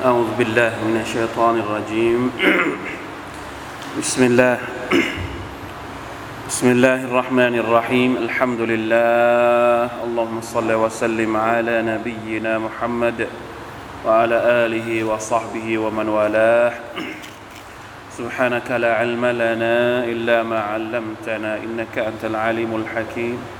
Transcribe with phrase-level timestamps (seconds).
[0.00, 2.32] أعوذ بالله من الشيطان الرجيم.
[4.00, 4.58] بسم الله.
[6.48, 8.16] بسم الله الرحمن الرحيم.
[8.16, 9.92] الحمد لله.
[10.00, 13.28] اللهم صل وسلم على نبينا محمد
[14.08, 16.72] وعلى آله وصحبه ومن والاه.
[18.16, 23.59] سبحانك لا علم لنا إلا ما علمتنا إنك أنت العليم الحكيم.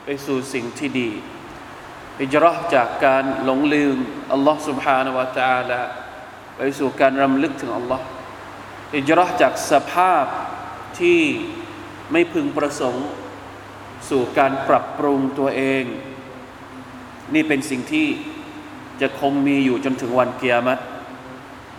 [0.03, 1.09] ไปสู่สิ่งที่ดี
[2.21, 3.97] ฮิจรัจากการหลงลืม
[4.31, 5.81] อัลลอฮ์ سبحانه และ تعالى
[6.57, 8.05] ไปสู่การรำลึกถึงอัลลอฮ์
[8.95, 10.25] ฮิจรัจากสภาพ
[10.99, 11.21] ที่
[12.12, 13.06] ไม่พึงประสงค์
[14.08, 15.84] สู่การปรับปรุงตัวเอง
[17.34, 18.06] นี่เป็นสิ่งที่
[19.00, 20.82] จะคงมีอยู่จนถึงวันเกียรติ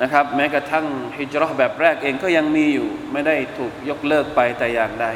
[0.02, 0.86] นะครับ แม้กระทั่ง
[1.18, 5.08] ฮิจรัชแบบแรกเองก็ยังมีอยู่ ไม่ได้ถูกยกเลิกไปแต่อย่างใด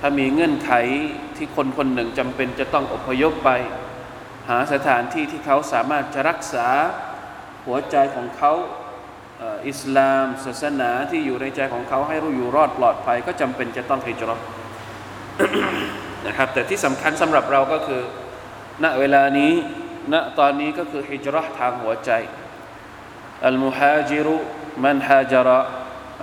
[0.00, 0.72] ถ้ามีเงื่อนไข
[1.36, 3.50] ที่คนคนหนึ่งจำเป็นจะต้องอพยพไป
[4.48, 6.68] หาสถานที่ที่เขาสามารถจะรักษา
[7.66, 8.52] หัวใจของเขา
[9.69, 14.39] อิสลามศาสนาที่อยู่ในใจของเขาให้รู้อยู่รอดปลอดภัย ก็จำเป็นจะต้องฮิจรัช
[16.27, 18.01] นะครับแต่ที่สำคัญสำหรับเราก็คือ
[18.83, 19.53] ณเวลานี้
[20.13, 22.11] ณตอนนี้ก็คือฮิจรัชทางหัวใจ
[23.45, 24.35] อัลมุฮาจิรุ
[24.83, 25.59] มันฮาจระ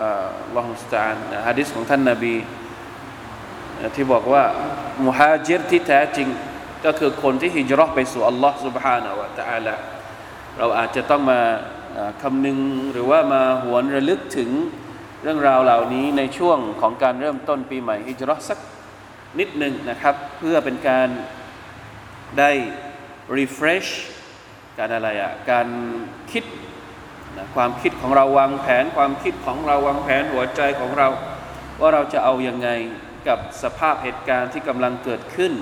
[0.00, 1.15] อัลลอฮฺมุสตาน
[1.47, 2.37] ฮะดิษของท่านนาบี
[3.94, 4.44] ที่บอกว่า
[5.06, 6.28] มุฮาจิรที่แท้จริง
[6.84, 9.75] ก็คือคนที่ฮิจรัชไปสู่อัลลอฮฺ سبحانه และ تعالى
[10.59, 11.41] เราอาจจะต้องมา
[12.21, 12.59] คำนึง
[12.91, 14.49] หรือว่ามาหวนระลึกถึง
[15.23, 18.59] เรื่องราวเหล่านี้ในช่วงของการเริ่มต้นปีใหม่ฮิจรัสัก
[19.39, 21.07] นิดหนึ่งนะครับ เพื่อเป็นการ
[22.39, 22.51] ได้
[23.37, 23.89] refresh
[24.77, 25.67] การอะไรอะการ
[26.31, 26.43] คิด
[27.37, 31.07] นะความคิดของเราวางแผน ความคิดของเราวางแผนหัวใจของเรา
[31.79, 32.69] ว่าเราจะเอาอยัางไง
[33.27, 35.53] กับสภาพเหตุการณ์ที่กำลังเกิดขึ้น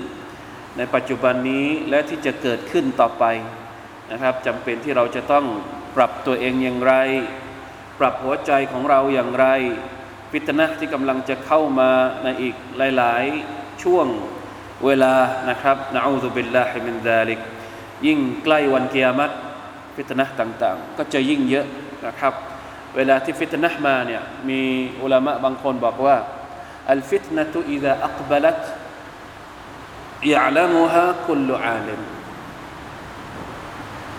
[0.76, 3.24] ในปัจจุบันนี้และที่จะเกิดขึ้นต่อไป
[4.12, 5.44] นะครับจำเป็นที่เราจะต้อง
[5.98, 6.94] ปรับตัวเองอย่างไร
[8.00, 9.46] ปรับหัวใจของเราอย่างไร
[10.32, 11.90] ฟิตนะที่กำลังจะเข้ามา
[12.22, 12.54] ในอีก
[12.96, 14.06] หลาย ๆ ช่วง
[14.86, 15.14] เวลา
[15.48, 17.40] นะครับนะอูซุบิลลาฮิมินซาลิก
[18.06, 19.34] ยิ่งใกล้วันเกียรติ
[19.96, 21.66] ฟิตนะต่าง ๆ ก็จะยิ่งเยอะ
[22.06, 22.34] นะครับ
[22.96, 24.60] เวลาที่ฟิตนะมาเนี่ยมี
[25.02, 26.16] อุลามะบางคนบอกว่า
[26.90, 28.62] อัลฟิตนะตุอิดะอักบลัต
[30.32, 32.00] ยะลัมุฮะคุลอาลิม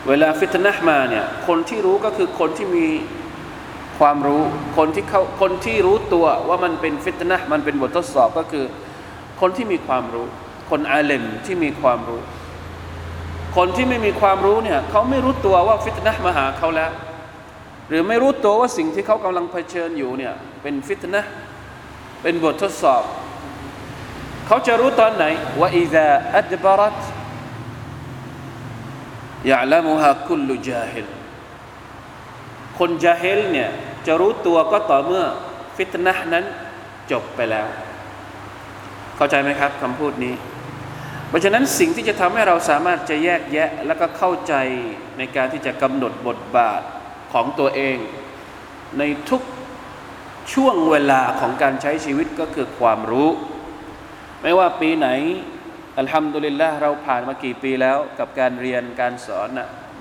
[0.10, 2.88] เวลาฟิตนะมาเนี่ยคนที่รู้ก็คือคนที่มี
[4.00, 4.42] ความรู้
[4.78, 8.66] คนที่เขาคนที่รู้ตัวว่ามันเป็นฟิตนะมันเป็นบททดสอบก็คือ
[9.42, 10.28] คนที่มีความรู้
[10.70, 12.22] คนอาเลมที่มีความรู้
[13.58, 16.92] คนที่ไม่มีความรู้เนี่ยเขาไม่รู้ตัวว่าฟิตนะมาหาเขาแล้ว
[17.90, 21.22] หรือไม่รู้ตัวว่าสิ่งที่เขากำลังเผชิญอยู่เนี่ยเป็นฟิตนะ
[22.22, 23.04] เป็นบททดสอบ
[24.48, 25.26] เขาจะรู้ตอนไหน
[25.60, 26.06] ว่าอิซา
[26.36, 27.00] อัดบารัต
[29.50, 31.08] ยะละมุฮะคุลลุจาฮิล
[32.80, 33.70] คนจาฮิลเนี่ย
[34.08, 35.26] จะรู้ตัวก็ต่อเมื่อ
[35.76, 36.46] ฟิตนะนั้น
[37.12, 37.68] จบไปแล้ว
[39.16, 40.36] เข้าใจไหมครับคำพูดนี้
[41.30, 44.54] เพราะฉะนั้นสิ่งที่จะทำให้เราสามารถจะแยกแยะ และก็เข้าใจ
[45.18, 46.82] ในการที่จะกำหนดบทบาท
[47.34, 47.98] ของตัวเอง
[48.98, 49.42] ในทุก
[50.54, 53.30] ช่วงเวลาของการใช้ชีวิตก็คือความรู้
[54.42, 55.08] ไม่ว่าปีไหน
[56.00, 59.50] อัลฮัมดุลิลละเราผ่านมากี่ปีแล้วกับการเรียนการสอน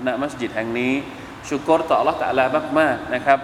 [0.05, 0.93] ณมัสยิดแห่งนี้
[1.47, 2.45] ชุกรต่อ Allah ตะลา
[2.79, 3.39] มาก ๆนะครับ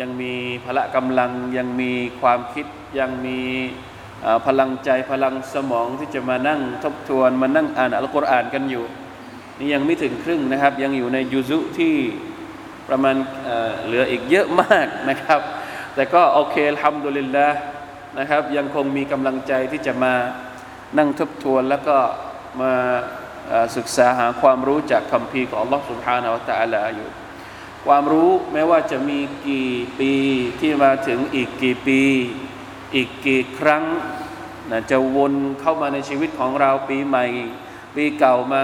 [0.00, 0.34] ยังมี
[0.64, 2.66] พละกำลังยังมีความคิด
[2.98, 3.40] ยังมี
[4.46, 8.84] พลังใจพลังสมองที่จะมานั่งทบทวนมานั่งอ่านอัลกุรอานกันอยู่
[9.58, 11.94] นี่ยังไม่ถึงครึ่งนะครับ ยังอยู่ในยุซุที่
[12.88, 13.16] ประมาณ
[13.84, 15.40] เหลืออีกเยอะมากนะครับ
[15.94, 17.48] แต่ก็โอเคทำดุลิลละ
[18.18, 20.14] นะครับ ยังคงมีกำลังใจที่จะมา
[20.97, 21.97] นั่งทบทวนแล้วก็
[22.61, 22.73] มา
[23.77, 27.09] ศึกษาหาความรู้จากคำพีของ Allah سبحانه และ تعالى อยู่
[27.87, 29.69] ความรู้แม้ว่าจะมีกี่
[29.99, 30.11] ปี
[30.59, 32.01] ที่มาถึงอีกกี่ปี
[32.95, 33.83] อีกกี่ครั้ง
[34.71, 37.25] นะจะวนเข้ามาในชีวิตของเราปีใหม่
[37.95, 38.63] ปีเก่ามา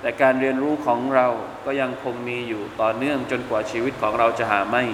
[0.00, 1.26] แต่การเรียนรู้ของเรา
[1.64, 4.84] ก็ยังคงมีอยู่ต่อเนื่องจนกว่าชีวิตของเราจะหาไม่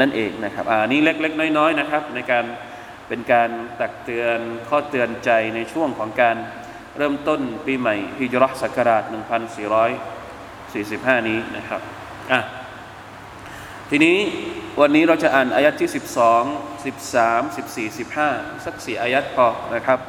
[0.00, 2.44] นั่นเองนะครับอ่านี่เล็กๆ น้อยๆนะครับ ในการ
[3.07, 3.49] เป็นการ
[3.79, 4.39] ตักเตือน
[4.69, 6.35] ข้อเตือนใจในช่วงของการ
[6.97, 9.03] เริ่มต้นปีใหม่ฮิจรัชศักราช
[9.95, 11.81] 1445 นี้นะครับ
[12.31, 12.39] อะ
[13.89, 14.17] ทีนี้
[14.81, 15.95] วันนี้เราจะอ่านอายัดที่ 12
[16.83, 19.99] 13 14 15 สักสี่อายัดพอนะครับ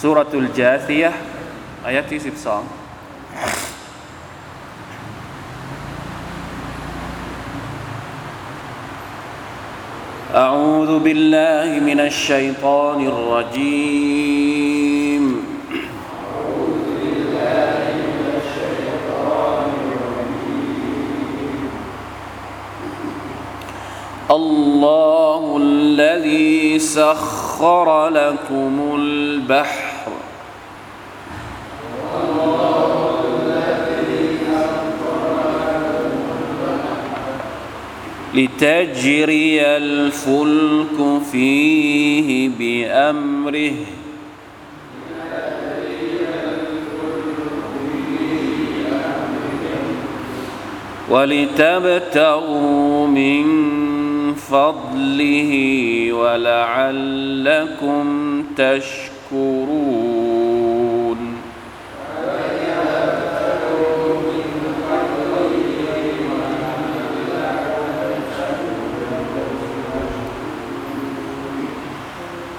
[0.00, 1.12] สุรตุลจาซียะ
[1.86, 3.65] อายัดที่ 12
[10.36, 14.76] أعوذ بالله من الشيطان الرجيم.
[24.30, 29.95] الله الذي سخر لكم البحر
[38.36, 43.72] لتجري الفلك فيه بأمره.
[51.10, 53.44] ولتبتغوا من
[54.34, 55.52] فضله
[56.12, 58.06] ولعلكم
[58.56, 60.05] تشكرون.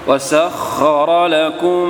[0.08, 1.88] وسخر لكم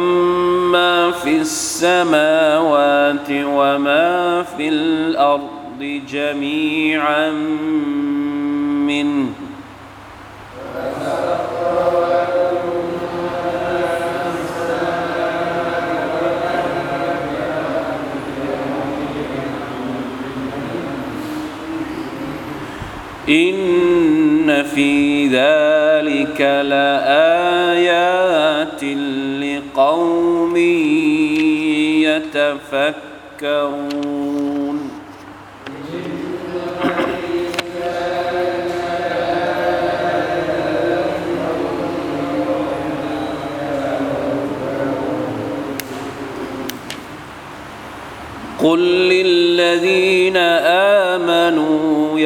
[0.72, 7.30] ما في السماوات وما في الأرض جميعا
[8.90, 9.28] منه.
[23.28, 24.07] إن
[24.78, 26.40] في ذلك
[26.70, 28.04] لآيات
[29.42, 30.56] لقوم
[33.42, 33.78] يتفكرون
[48.58, 48.78] قل
[49.08, 50.36] للذين
[51.16, 52.20] آمنوا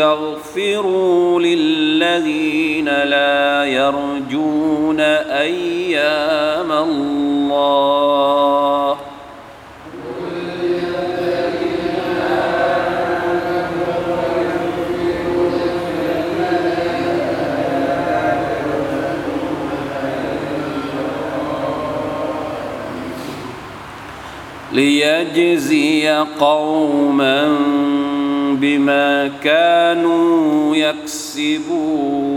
[0.56, 7.92] يغفروا للذين لا يرجون أيام الله.
[24.72, 26.08] ليجزي
[26.40, 27.71] قوما
[28.62, 32.32] بما كانوا يكسبون.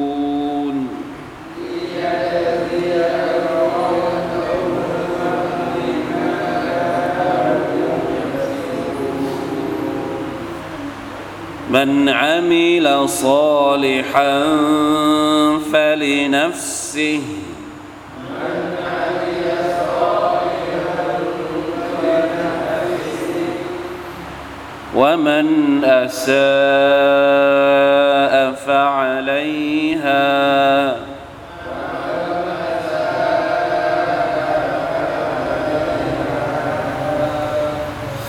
[11.70, 14.44] من عمل صالحا
[15.74, 17.22] فلنفسه
[24.96, 26.36] ومن أساء
[28.68, 30.26] فعليها.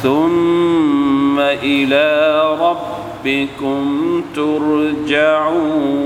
[0.03, 5.97] ثم إلى ربكم ترجعون.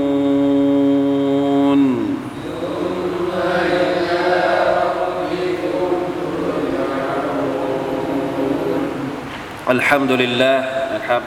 [9.71, 10.63] อัลฮัมดุลิลลาห์
[10.95, 11.21] นะครับ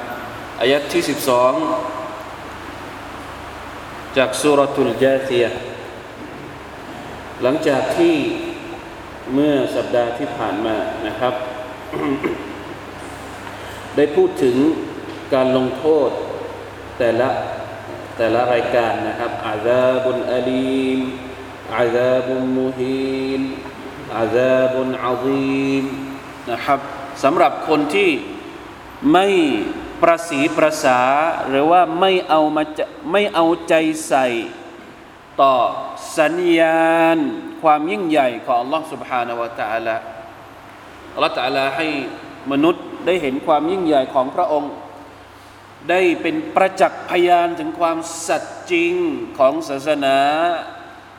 [0.60, 1.02] อายัดที่
[2.20, 5.44] 12 จากสุรทูลจาซีย
[7.42, 8.16] หลังจากที่
[9.34, 11.34] เมื่อสัปดาห์ที่ผ่านมานะครับ
[13.96, 14.56] ได้พูดถึง
[15.34, 16.08] การลงโทษ
[16.98, 17.28] แต่ละ
[18.16, 21.00] แต่ละรายการนะครับอาซาบุนอาลีม
[21.76, 23.42] อาซาบุนมุฮีน
[24.16, 25.84] อาซาบุนอาซีม
[26.52, 26.80] นะครับ
[27.22, 28.10] สำหรับคนที่
[29.11, 29.27] ไม่
[30.01, 30.99] ประสีประสา
[31.47, 33.73] หรือว่าไม่เอามาจะไม่เอาใจ
[34.07, 34.27] ใส่
[35.41, 35.55] ต่อ
[36.17, 37.17] สัญญาณ
[37.61, 39.95] ความยิ่งใหญ่ของ Allah سبحانه และ تعالى
[41.17, 41.87] Allah تعالى ให้
[42.51, 44.71] มนุษย์ได้เห็นความยิ่งใหญ่ของพระองค์
[45.89, 48.93] ได้เป็นประจักษ์พยานถึงความสัตย์จริง
[49.37, 50.17] ของศาสนา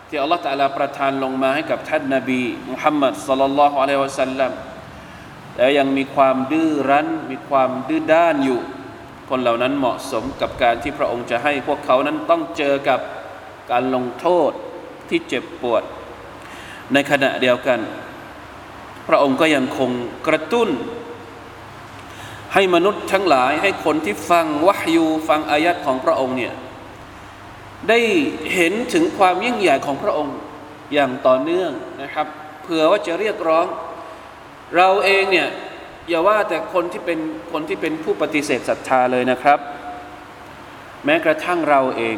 [0.08, 4.50] ที่อัลลอฮฺตะลาประทานลงมาให้กับท่านนาบีมุฮัมมัดสัลลัลลอฮุอะลัยฮิวะสัลลัม
[5.57, 8.59] แล้วยังมีความดื้อรั้น มีความดื้อด้านอยู่
[9.29, 12.99] คนเหล่านั้นเหมาะสมกับการที่พระองค์จะให้พวกเขานั้นต้องเจอกับ
[13.71, 14.51] การลงโทษ
[15.09, 15.83] ที่เจ็บปวด
[16.93, 17.79] ในขณะเดียวกัน
[19.07, 19.91] พระองค์ก็ยังคง
[20.27, 20.69] กระตุ้น
[22.53, 26.53] ให้มนุษย์ทั้งหลายให้คนที่ฟังวะฮยูฟังอายัดของพระองค์เนี่ย
[27.89, 27.99] ได้
[28.53, 30.35] เห็นถึงความยิ่งใหญ่ของพระองค์
[30.93, 31.71] อย่างต่อเนื่อง
[32.01, 32.27] นะครับ
[32.63, 33.65] เผื่อว่าจะเรียกร้อง
[34.75, 35.49] เราเองเนี่ย
[36.09, 37.19] อย่าว่าแต่คนที่เป็น
[37.51, 39.59] คนที่เป็นผู้ปฏิเสธศรัทธาเลยนะครับ
[41.05, 42.17] แม้กระทั่งเราเอง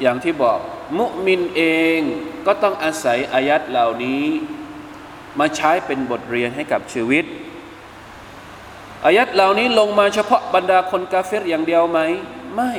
[0.00, 0.58] อย่างที่บอก
[0.98, 1.62] มุมินเอ
[1.98, 2.00] ง
[2.46, 4.24] ก็ต้องอาศัยอายัดเหล่านี้
[5.38, 7.24] มาใช้เป็นบทเรียนให้กับชีวิต
[9.04, 12.00] อายัดเหล่านี้ลงมาเฉพาะบรรดาคนกาเฟรอย่างเดียวไหม
[12.54, 12.72] ไม่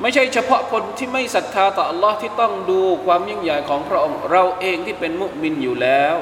[0.00, 6.16] ไม่ใช่เฉพาะคนที่ไม่ศรัทธาต่อ Allah ที่ต้องดูความยิ่งใหญ่ของพระองค์ เราเองที่เป็นมุมินอยู่แล้ว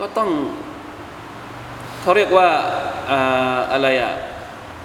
[0.00, 0.30] ก็ต้อง
[2.00, 2.48] เขาเรียกว่า
[3.10, 4.14] อาอะไรอะ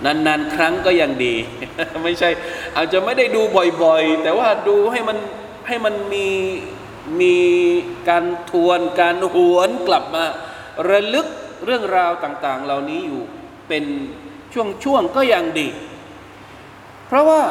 [0.06, 1.36] นานๆ ครั้งก็ยังดี
[2.04, 2.30] ไม่ใช่
[2.76, 3.42] อาจจะไม่ได้ดู
[3.84, 5.18] บ่อยๆ แต่ว่าดูให้มัน
[5.68, 6.28] ให้มันมี
[7.22, 7.38] มี
[8.10, 10.26] การทวนการหวนกลับมา
[10.90, 11.28] ระลึก
[11.66, 13.22] เรื่องราวต่างๆ เหล่านี้อยู่
[13.68, 13.84] เป็น
[14.54, 15.68] ช่วงๆก็ยังดี
[17.08, 17.42] เพราะว่า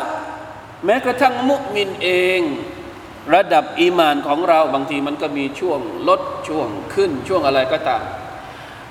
[0.84, 2.40] แม้กระทั่งมุมินเอง
[3.34, 8.04] ระดับอีมานของเราบางทีมันก็มีช่วงลดช่วงขึ้นช่วงอะไรก็ตาม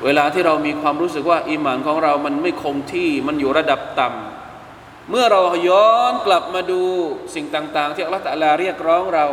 [0.05, 6.81] เวลาที่เรามีความรู้สึกว่าอีมานของเรามันไม่คงที่มันอยู่ระดับต่ำเมื่อเราย้อนกลับมาดู
[7.35, 9.25] สิ่งต่าง ๆ ที่อัลลอฮฺตะลาเรียกร้องเรา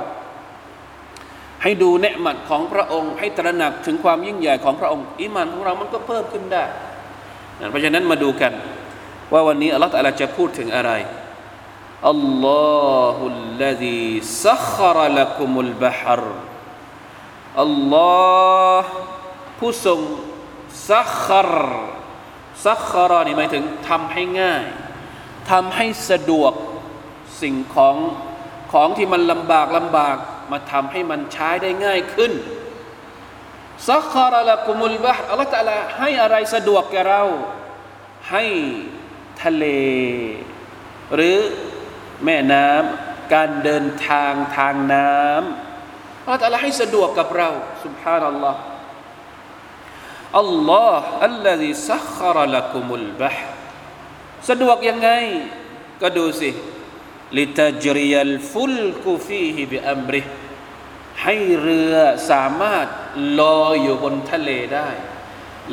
[1.63, 6.65] ให้ดูเนืหมัดของพระองค์ ให้ตระหนักถึงความยิ่งใหญ่ของพระองค์อีมานของเรามันก็เพิ่มขึ้นได้
[7.71, 8.53] เพราะฉะนั้นมาดูกัน
[9.33, 10.91] ว่าวันนี้อัลลอฮฺตะลาจะพูดถึงอะไร
[12.11, 12.49] อัลล
[12.97, 14.05] อฮุลลดี
[14.45, 16.23] ซัครละกุมุลบะฮร
[17.63, 18.15] อัลลอ
[18.81, 18.91] ฮ์
[19.59, 20.01] ผู้ทรง
[20.91, 21.53] ซักคร
[22.67, 24.65] ซักครนี่หมายถึงทำให้ง่าย
[25.51, 26.53] ทำให้สะดวก
[27.43, 27.97] สิ่งของ
[28.73, 30.17] ของที่มันลำบากลำบาก
[30.51, 32.33] มาทำให้มันใช้ได้ง่ายขึ้น
[33.89, 37.23] ซักครละกุมุลบะอัลลอฮฺตะลาให้อะไรสะดวกแก่เรา
[38.31, 38.45] ให้
[39.43, 39.65] ทะเล
[41.15, 41.39] หรือ
[42.25, 47.49] แม่น้ำการเดินทางทางน้ำอัลลอฮฺตะลาให้สะดวกกับเรา
[47.85, 48.61] สุบฮานัลลอฮ์
[50.41, 53.31] อัลลอฮ์อัลลอฮีซัครละกุมุลบะ
[54.49, 55.11] สะดวกยังไง
[56.03, 56.51] ก็ดูสิ
[57.39, 60.23] ลิตาจริยัลฟุลกุฟีฮิบิอัมริ
[61.23, 61.95] ให้เรือ
[62.31, 62.87] สามารถ
[63.41, 64.91] ลอยอยู่บนทะเลได้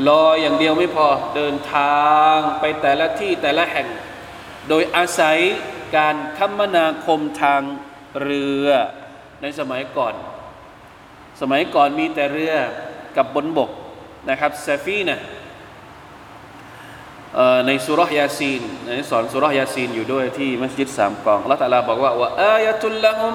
[0.10, 3.88] ลอยอย่างเดียวไม่พอเดินทางไปแต่ละที่แต่ละแห่ง
[4.70, 5.40] โดยอาศัย
[5.96, 7.62] การคมนาคมทาง
[8.22, 8.68] เรือ
[9.42, 10.14] ในสมัยก่อน
[11.42, 12.54] สมัยก่อนมีแต่เรือ
[13.18, 13.70] กับบนบก
[14.30, 15.20] นะครับسفينة
[17.68, 23.34] ในสูเราะฮ์ยาซีนในสอนสูเราะฮ์ยาซีนอยู่ด้วยที่มัสยิดสามกองอัลลอฮ์ตะอาลาบอกว่าوآية لهم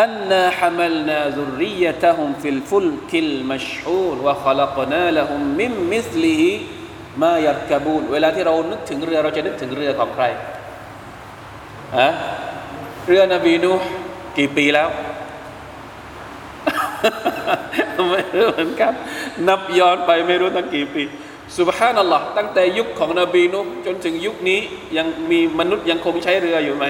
[0.00, 10.24] أنا حملنا ذريتهم في الفلك المشحون وخلقنا لهم من مثله ما يركبون เวลาที่เรานึกถึงเรือเราจะนึกถึงเรือของใคร
[11.98, 12.08] อะ
[13.06, 13.72] เรือนบีนูห์
[14.38, 14.88] กี่ปีแล้ว
[18.10, 18.92] ไม่รู้เหมือนกัน
[19.48, 21.02] นับย้อนไปไม่รู้ตั้งกี่ปี
[21.58, 24.60] สุบฮานัลลอฮ์ตั้งแต่ยุคของนบีนุจนถึงยุคนี้
[24.96, 26.84] ยังมีมนุษย์ยังคงใช้เรืออยู่ไหม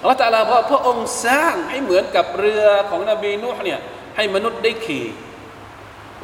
[0.00, 3.80] อัลลอฮฺตาลาบอกพระองค์สร้างให้เหมือนกับเรือของนบีนุเนี่ย
[4.16, 5.04] ให้มนุษย์ได้ขี่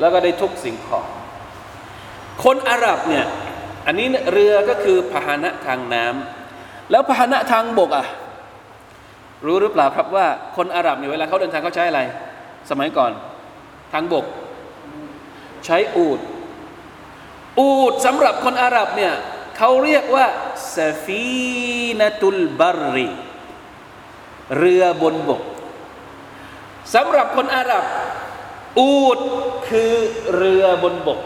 [0.01, 1.07] แล้วก็ได้ทุกสิ่งของ
[2.45, 3.27] คนอาหรับเนี่ย
[3.87, 6.36] อันนี้เรือก็คือพาหนะทางน้ำ
[6.91, 8.07] แล้วพาหนะทางบกอะ
[9.47, 10.27] รู้หรือเปล่าครับว่า
[10.57, 12.01] คนอาหรับเนี่ยเวลาเขาเดินทางเขาใช้อะไร
[12.71, 13.13] สมัยก่อน
[13.93, 14.25] ทางบก
[15.65, 16.21] ใช้อูด
[17.59, 19.13] อูดสำหรับคนอาหรับเนี่ย
[19.57, 20.27] เขาเรียกว่า
[20.75, 23.09] ซาฟีนตุลบารรี
[24.59, 25.43] เรือบนบก
[26.95, 27.85] สำหรับคนอาหรับ
[28.79, 29.19] อูด
[29.69, 29.93] คือ
[30.35, 31.21] เรือบนบก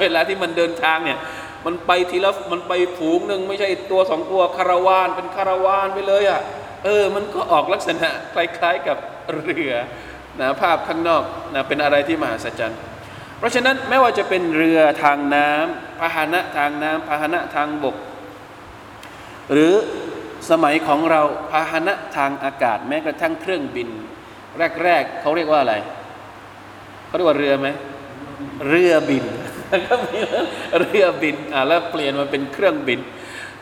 [0.00, 1.18] เวลาที่มันเดินทางเนี่ย
[1.66, 6.40] มันไปทีละมันไปฝูงหนึ่งไม่ใช่ตัวสองตัวคาราวานเป็นคาราวานไปเลยอะ่ะ
[6.84, 8.96] เออ มันก็ออกลักษณะคล้ายๆกับ
[9.34, 9.72] เรือ
[10.40, 11.22] นะภาพข้างนอก
[11.54, 12.78] นะเป็นอะไรที่มหัศจรรย์
[13.38, 17.96] เพราะฉะนั้นไม่ว่าจะเป็นเรือทางน้ำพาหนะทางน้ำพาหนะทางบก
[19.52, 19.72] หรือ
[20.50, 23.88] สมัยของเราพาหนะทางอากาศ แม้กระทั่งเครื่องบิน
[24.82, 25.74] แรกๆเขาเรียกว่าอะไร
[27.06, 27.68] เขาเรียกว่าเรือไหม
[28.68, 29.24] เรือบิน
[29.86, 30.18] ก็มี
[30.78, 33.00] เรือบินอ่าแล้วเปลี่ยนมาเป็นเครื่องบิน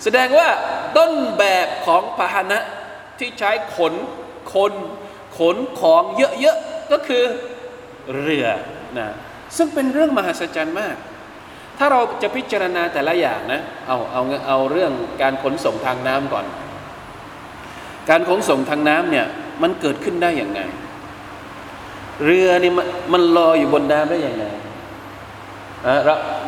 [0.03, 0.49] แสดงว่า
[0.97, 2.59] ต้นแบบของพาหนะ
[3.19, 3.95] ที่ใช้ขน
[4.55, 4.73] คน
[5.39, 6.03] ขนของ
[6.41, 7.23] เยอะๆก็คือ
[8.15, 8.47] เรือ
[8.99, 9.09] นะ
[9.57, 10.97] ซึ่งเป็นเรื่องมหัศจรรย์มาก
[11.79, 16.47] ถ้าเราจะพิจารณาแต่ละอย่างนะเอาเอาเอาเรื่องการขนส่งทางน้ำก่อน
[18.11, 19.27] การขนส่งทางน้ำเนี่ย
[19.63, 20.61] มันเกิดขึ้นได้อย่างไง
[22.25, 22.73] เรือนี่
[23.13, 24.45] มันลอยอยู่บนน้ำได้อย่างไง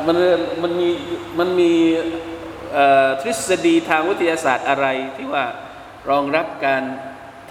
[0.07, 0.17] มัน
[0.63, 0.89] มันมี
[1.39, 1.73] มันมี
[3.23, 5.45] ทฤษฎีทางวิทยาศาสตร์อะไรที่ว่า
[6.11, 6.83] รองรับการ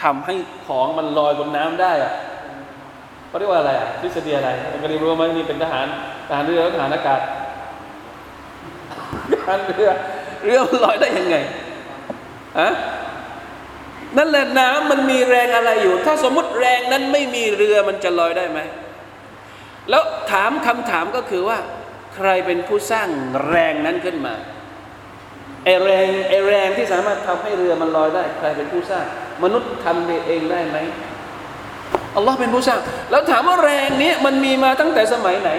[0.03, 2.13] ทำให้ของมันลอยบนน้ำได้อะ
[3.27, 4.50] เขาเรียกว่าอะไรอะทฤษฎีอะไร
[4.81, 5.88] กรีรู้ไหมนี่เป็นทหาร
[6.27, 7.21] ทหารเรือทหารอากาศ
[9.31, 9.91] ทหารเรือ
[10.43, 11.36] เรือมันลอยได้ยังไง
[12.59, 12.69] อะ
[14.17, 18.59] นั่นแหละน้ำมันมีแรงอะไรอยู่ ถ้าสมมติแรงนั้นไม่มีเรือมันจะลอยได้ไหม
[19.89, 21.58] แล้วถามคำถามก็คือว่า
[22.15, 23.10] ใครเป็นผู้สร้าง
[23.48, 24.34] แรงนั้นขึ้นมา
[25.65, 29.05] ไอแรงไอแรงที่สามารถทำให้เรือมันลอยได้ ใครเป็นผู้สร้าง
[29.43, 30.77] มนุษย์ทำเองได้ไหม
[32.15, 32.79] อัลลอฮ์เป็นผู้สร้าง
[33.12, 35.50] แล้วถามว่าแรงนี้มันมีมาตั้งแต่สมัยไหน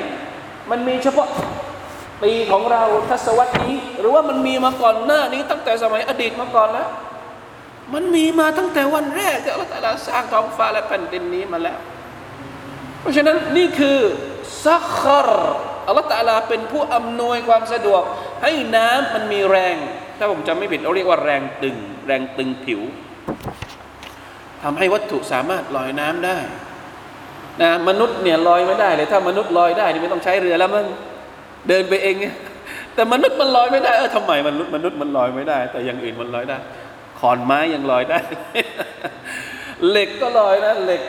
[0.71, 1.29] มันมีเฉพาะ
[2.23, 6.89] ปีของเราทศวรรษนี้ หรือว่ามันมีมาก่อนหน้านี้ตั้งแต่สมัยอดีตมาก่อนแล้ว
[7.95, 11.79] มันมีมาตั้งแต่วันแรกที่อัลลอฮฺสร้างท้องฟ้าและแผ่นดินนี้มาแล้ว
[13.01, 13.99] เพราะฉะนั้นนี่คือ
[14.65, 15.29] ซักคร
[15.87, 18.03] อัลลอฮฺตาลาเป็นผู้อำนวยความสะดวก
[18.43, 19.77] ให้น้ำมันมีแรง
[20.19, 22.81] ถ้าผมจำไม่ผิดเราเรียกว่าแรงตึง แรงตึงผิว
[24.63, 26.39] ทำให้วัตถุสามารถลอยน้ำได้
[27.63, 30.87] นะมนุษย์เนี่ยลอยไม่ได้เลย ถ้ามนุษย์ลอยได้นี่ไม่ต้องใช้เรือแล้วมัน
[31.69, 32.17] เดินไปเอง
[32.95, 36.59] แต่มนุษย์มันลอยไม่ได้เออทำไมมนุษย์มนุษย์มันลอยไม่ได้ แต่อย่างอื่นมันลอยได้
[37.21, 38.19] ขอนไม้ยังลอยได้
[39.91, 41.03] เหล็กก็ลอยนะเหล็ก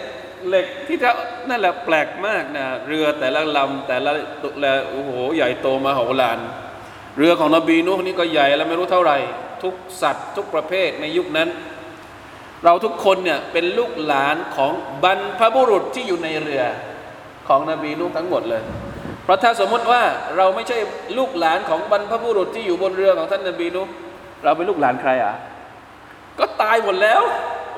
[0.48, 1.14] เหล็กที่เท่า
[1.50, 4.12] นั่นแหละแปลกมากนะเรือแต่ละลำแต่ละ
[4.44, 6.40] ตุละโอ้โหใหญ่โตมาโหฬาร
[7.18, 9.18] เรือของนบีนุนี่ก็ใหญ่แล้วไม่รู้เท่าไหร่
[9.64, 11.50] ทุกสัตว์ ทุกประเภทในยุคนั้น
[12.64, 14.72] เราทุกคนเนี่ยเป็นลูกหลานของ
[15.04, 16.64] บรรพบุรุษที่อยู่ในเรือ
[17.48, 18.62] ของนบีนุทั้งหมดเลย
[19.24, 20.02] เพราะถ้าสมมติว่า
[20.38, 20.78] เราไม่ใช่
[21.18, 23.84] ลูกหลานของบรรพบุรุษที่อยู่บนเรือของท่านนบีนุ
[24.44, 25.36] เราเป็นลูกหลานใครอะ
[26.40, 27.22] ก็ตายหมดแล้ว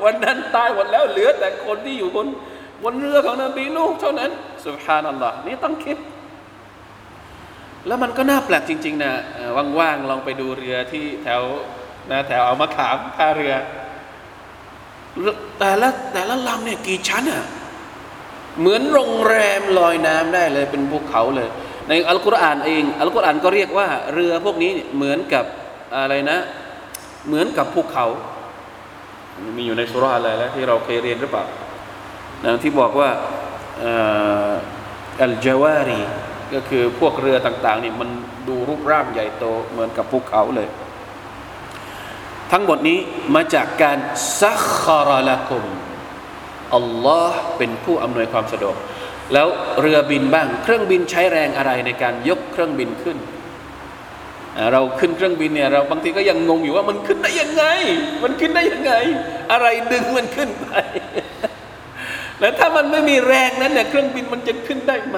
[0.04, 2.28] วันนั้นตายหมดแล้วเหลือแต่คนที่อยู่บน
[2.84, 4.32] บนเรือของนบีนูเท่านั้น
[4.66, 5.98] สุบฮานัลลอฮ์นี่ต้องคิด
[7.88, 9.14] แล้วมันก็น่าแปลกจริง ๆ นะ
[9.80, 11.42] ว่างๆลองไปดูเรือที่แถว
[12.12, 13.54] นะแถวเอามาขามท่าเรือ
[15.60, 17.44] แต่ละแต่ละลำเนี่ยกี่ชั้นอะ
[18.60, 21.50] เหมือนโรงแรมลอยน้ำได้เลยเป็นภูเขาเลย
[21.88, 25.46] ในอัลกุรอานเองอัลกุรอานก็เรียกว่าเรือพวกนี้เหมือนกับ
[25.96, 26.38] อะไรนะ
[27.28, 28.06] เหมือนกับภูเขา
[29.58, 31.46] มีอยู่ในสุราอะไรแล้วที่เราเคยเรียนหรือเปล่า
[32.46, 33.10] นะที่บอกว่า
[35.24, 36.02] อัลจาวารี
[36.54, 38.10] ก็คือพวกเรือต่างๆนี่มัน
[38.48, 40.68] ดูรูปร่างใหญ่โตเหมือนกับภูเขาเลย
[42.52, 43.00] ทั้งหมดนี้
[43.36, 43.98] มาจากการ
[44.42, 45.66] ซักคาราละกุม
[46.76, 48.76] อัลลอฮ์เป็นผู้อำนวยความสะดวก
[49.34, 49.48] แล้ว
[49.82, 53.18] เรือบินบ้าง เครื่องบินใช้แรงอะไรในการยกเครื่องบินขึ้น
[54.74, 57.66] เราขึ้นเครื่องบินเนี่ยเราบางทีก็ยังงงอยู่ว่ามันขึ้นได้ยังไง
[58.24, 58.94] มันขึ้นได้ยังไง
[59.52, 60.68] อะไรดึงมันขึ้นไป
[62.40, 65.18] แล้วถ้ามันไม่มีแรงนั้นเนี่ยเครื่องบินมันจะขึ้นได้ไหม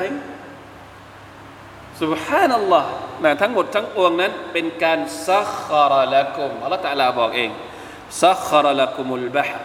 [2.01, 2.89] สุบฮานัลลอฮ์
[3.23, 7.49] นะทั้งหมดทั้งปวงนั้น เป็นการซักคาระละกุมอัลลอฮ์ตะลาบอกเอง
[8.21, 9.55] ซักคาระละกุมุลบะฮ์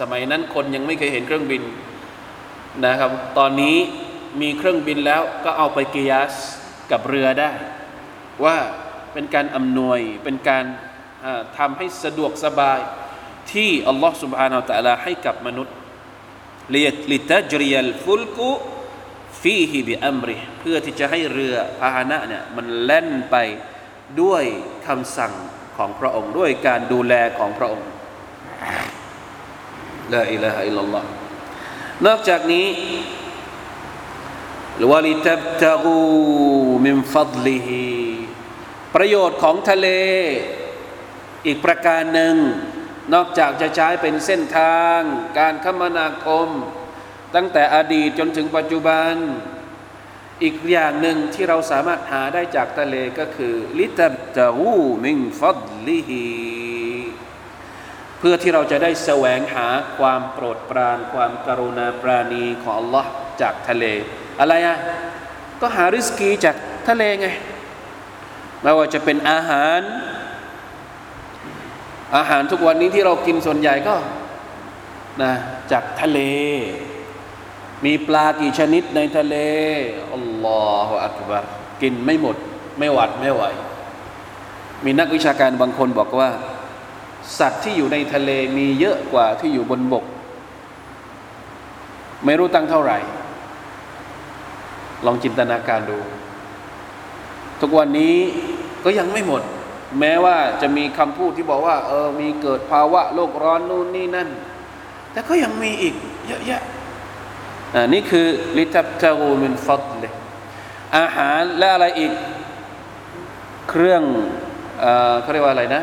[0.00, 1.62] สมัยนั้นคนยังไม่เคยเห็นเครื่องบิน
[2.84, 3.76] นะครับ ตอนนี้
[4.40, 6.34] มีเครื่องบินแล้วก็เอาไปกียาส
[6.90, 7.50] กับเรือได้
[8.44, 8.56] ว่า
[9.12, 10.64] เป็นการอำนวยเป็นการ
[11.58, 12.80] ทำให้สะดวกสบาย
[13.52, 15.74] ที่อัลลอฮ์สุบฮานาอัลตะลาให้กับมนุษย์
[16.74, 18.50] ลิตจริยัลฟุลกุ
[19.42, 23.36] ฟีฮิบิอัมริเพื่อที่จะให้เรือพาหนะเนี่ยมันแล่นไป
[24.22, 24.44] ด้วย
[24.86, 25.32] คำสั่ง
[25.76, 27.88] ของพระองค์ ด้วยการดูแลของพระองค์
[30.12, 31.08] ลาอิลาฮะอิลลัลลอฮ์
[32.06, 32.68] นอกจากนี้
[34.92, 35.98] วลิตับตะกู
[36.86, 38.02] มินฟัดลิฮี
[38.94, 39.88] ประโยชน์ของทะเล
[41.46, 42.34] อีกประการหนึ่ง
[43.14, 44.98] นอกจากจะใช้เป็นเส้นทาง
[45.38, 46.48] การคมนาคม
[47.34, 49.14] ตั้งแต่อดีตจนถึงปัจจุบัน
[50.42, 56.26] อีกอย่างหนึ่งที่เราสามารถหาได้จากทะเลก็คือลิตับตะกูมินฟัดลิฮี
[58.18, 63.06] เพื่อที่เราจะได้แสวงหาความโปรดปราน ความกรุณาปราณีของ Allah
[63.40, 63.84] จากทะเล
[64.40, 64.78] อะไรอะ
[65.60, 66.56] ก็หาริสกีจาก
[66.88, 67.26] ทะเลไง
[68.62, 69.80] ไม่ว่าจะเป็นอาหาร
[72.16, 73.96] อาหารทุกวันนี้ที่เรากินส่วนใหญ่ก็
[75.22, 75.32] นะ
[75.72, 76.20] จากทะเล
[77.84, 79.36] มีปลากี่ชนิดในทะเล
[80.14, 81.44] อัลลอฮฺอักบาร
[81.82, 82.36] กินไม่หมด
[82.78, 83.42] ไม่หวัดไม่ไหว
[84.84, 86.30] มีนักวิชาการบางคนบอกว่า
[87.38, 90.04] สัตว์ที่อยู่ในทะเลมีเยอะกว่าที่อยู่บนบก
[92.24, 92.98] ไม่รู้ตั้งเท่าไหร่
[95.06, 95.98] ลองจินตนาการดู
[97.60, 98.16] ทุกวันนี้
[98.84, 99.42] ก็ยังไม่หมด
[100.00, 104.28] แม้ว่าจะมีคำพูดที่บอกว่า เออมีเกิดภาวะโลกร้อนนู่นนี่นั่น
[105.12, 105.94] แต่ก็ยังมีอีก
[106.26, 106.62] เยอะแยะ
[107.74, 108.26] อ่านี่คือ
[108.56, 110.12] ลิทับตารูมินฟัดเลย
[110.96, 112.12] อาหารและอะไรอีก
[113.68, 114.02] เครื่อง
[114.80, 115.82] เอ่อเขาเรียกว่าอะไรนะ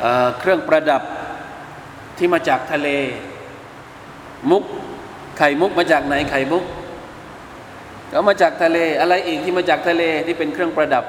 [0.00, 1.02] เอ่อเครื่องประดับ
[2.18, 2.88] ที่มาจากทะเล
[4.50, 4.64] มุก
[5.38, 6.64] ไข่มุกมาจากไหนไข่มุก
[8.12, 11.04] ก็มาจากทะเล อะไรอีกที่มาจากทะเลที่เป็นเครื่องประดับ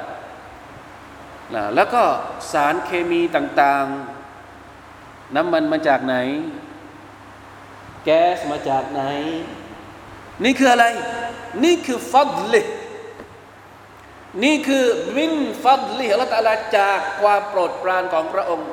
[1.56, 2.04] นะแล้วก็
[2.52, 6.16] สารเคมีต่างๆ น้ำมันมาจากไหน
[8.06, 9.02] แก๊สมาจากไหน
[10.44, 10.86] นี่คืออะไร
[11.64, 12.62] นี่คือฟัดลิ
[14.44, 14.86] นี่คือ
[15.18, 15.34] มิน
[15.64, 18.70] ฟัดลิอัลลอฮฺตาลาจากความโปรดปรานของพระองค์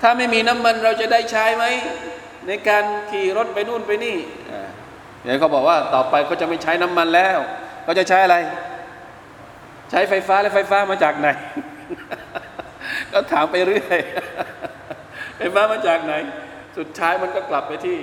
[0.00, 1.64] ถ้าไม่มีน้ำมันเราจะได้ใช้ไหม
[2.46, 4.16] ในการขี่รถไปนู่นไปนี่
[5.22, 7.38] เดี๋ยวเขาบอกว่าต่อไปเขาจะไม่ใช้น้ำมันแล้ว
[7.84, 8.36] เขาจะใช้อะไร
[9.90, 11.28] ใช้ไฟฟ้าและไฟฟ้ามาจากไหน
[13.12, 14.00] ก็ถามไปเรื่อย
[15.36, 16.12] ไฟฟ้ามาจากไหน
[16.78, 17.98] สุดท้ายมันก็กลับไปที่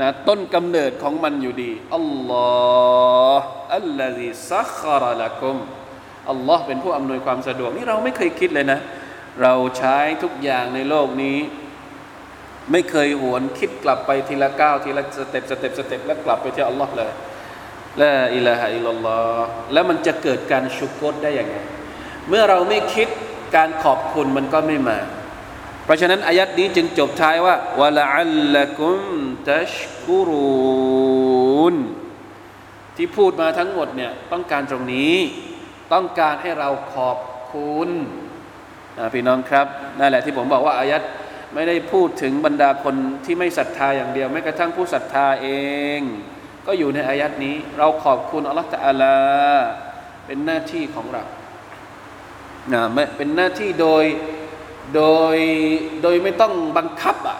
[0.00, 2.48] นะต้นกำเนิดของมันอยู่ดีอัลลอ
[3.38, 3.46] ฮ์
[3.76, 5.56] الله الذي سخر لكم
[6.30, 8.80] อัลลอฮ์เป็นผู้อำนวยความสะดวกนี่เราไม่เคยคิดเลยนะ
[9.42, 11.38] เราใช้ทุกอย่างในโลกนี้
[12.72, 17.10] ไม่เคยหวนคิดกลับไปทีละก้าวทีละ step step step แล้วกลับไปที่อัลลอฮ์เลย
[18.02, 21.56] ละอิลาฮะอิลลัลลอฮ์แล้วมันจะเกิดการชุกรได้ยังไง
[22.28, 23.08] เมื่อเราไม่คิด
[23.56, 24.98] การขอบคุณมันก็ไม่มา
[25.84, 29.00] เพราะฉะนั้นอายัดนี้จึงจบท้ายว่าวะละอัลละกุม
[29.50, 29.74] ตัช
[30.06, 31.76] กุรุน
[32.96, 35.16] ที่พูดมาทั้งหมดเนี่ยต้องการตรงนี้
[35.92, 37.18] ต้องการให้เราขอบ
[37.54, 37.90] คุณ
[39.14, 39.66] พี่น้องครับ
[39.98, 41.02] นั่นแหละที่ผมบอกว่าอายัด
[41.54, 45.48] ไม่ได้พูดถึงบรรดาคนที่ไม่ศรัทธาอย่างเดียวแม้กระทั่งผู้ศรัทธาเอ
[45.98, 46.00] ง
[46.66, 49.16] ก็อยู่ในอายัดนี้ เราขอบคุณอัลลอฮฺตะอาลา
[50.26, 51.22] เป็นหน้าที่ของเรา
[52.72, 52.82] นะ
[53.16, 54.04] เป็นหน้าที่โดย
[54.96, 55.02] โด
[55.34, 55.36] ย
[56.02, 57.38] โดยไม่ต้องบังคับอะ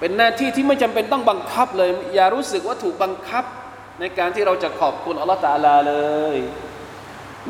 [0.00, 3.44] เป็นหน้าที่ที่ไม่จำเป็นต้องบังคับเลย อย่ารู้สึกว่าถูกบังคับ
[4.00, 5.94] ในการที่เราจะขอบคุณอัลลอฮฺตะอาลาเล
[6.34, 6.36] ย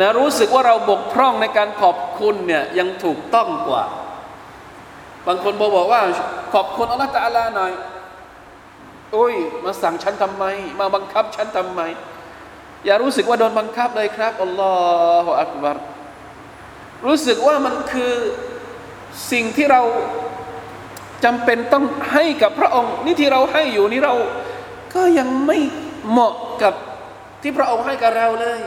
[0.01, 3.85] นะรู้สึกว่าเราบกพร่องในการขอบคุณเนี่ยยังถูกต้องกว่า
[5.27, 6.03] บางคนบอกว่า
[6.55, 7.73] ขอบคุณอัลลอฮฺตะอาลาหน่อย
[9.13, 10.45] โอ้ย มาสั่งฉันทำไม
[10.81, 11.81] มาบังคับฉันทำไม
[12.85, 14.75] อย่ารู้สึกว่าโดนบังคับเลยครับอัลลอ
[15.25, 15.77] ฮฺอักบาร
[17.07, 18.15] รู้สึกว่ามันคือ
[19.33, 19.83] สิ่งที่เรา
[21.25, 24.15] จำเป็นต้องให้กับพระองค์ นี่ที่เราให้อยู่นี่เรา
[24.95, 25.59] ก็ยังไม่
[26.09, 26.75] เหมาะกับ
[27.43, 28.59] ที่พระองค์ให้กับเราเลย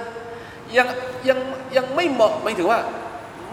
[0.77, 0.87] ยัง
[1.29, 1.39] ยัง
[1.75, 2.79] ยังไม่เหมาะไม่ถึงว่า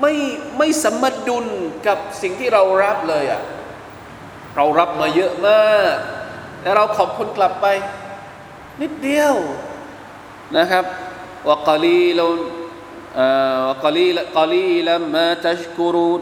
[0.00, 0.14] ไม่
[0.58, 1.46] ไม่สมดุล
[1.86, 3.42] กับสิ่งที่เรารับเลยอะ่ะ
[4.56, 5.96] เรารับมาเยอะมาก
[6.61, 7.67] แต่เราขอบคุณกลับไป
[8.81, 9.35] นิดเดียว
[10.57, 10.85] นะครับ
[11.49, 12.21] วกาลีล
[13.69, 16.21] วกาลีกาลีลมาตัชกุรูน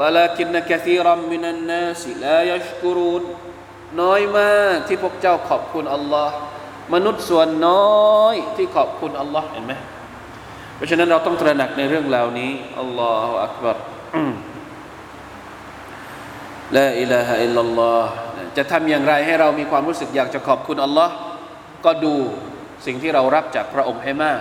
[0.00, 3.22] ولكن كثيرا من الناس لا يشكرون
[4.00, 6.36] น้อยมากที่พวกเจ้าขอบคุณอัลลอฮ์
[6.94, 7.84] มนุษย์ส่วนน้
[8.20, 9.72] อยที่ขอบคุณอัลลอฮ์เห็นไหม
[10.76, 13.76] เพราะฉะนั้นเราต้องตระหนักในเรื่องเหล่านี้อัลลอฮฺอักบาร
[16.76, 18.10] ละอิลาฮะอิลลัลลอฮ์
[18.56, 21.14] จะทำอย่างไรให้เรามีความรู้สึกอยากจะขอบคุณอัลลอฮ์
[21.84, 22.14] ก็ดู
[22.86, 24.40] สิ่งที่เรารับจากพระองค์ให้มาก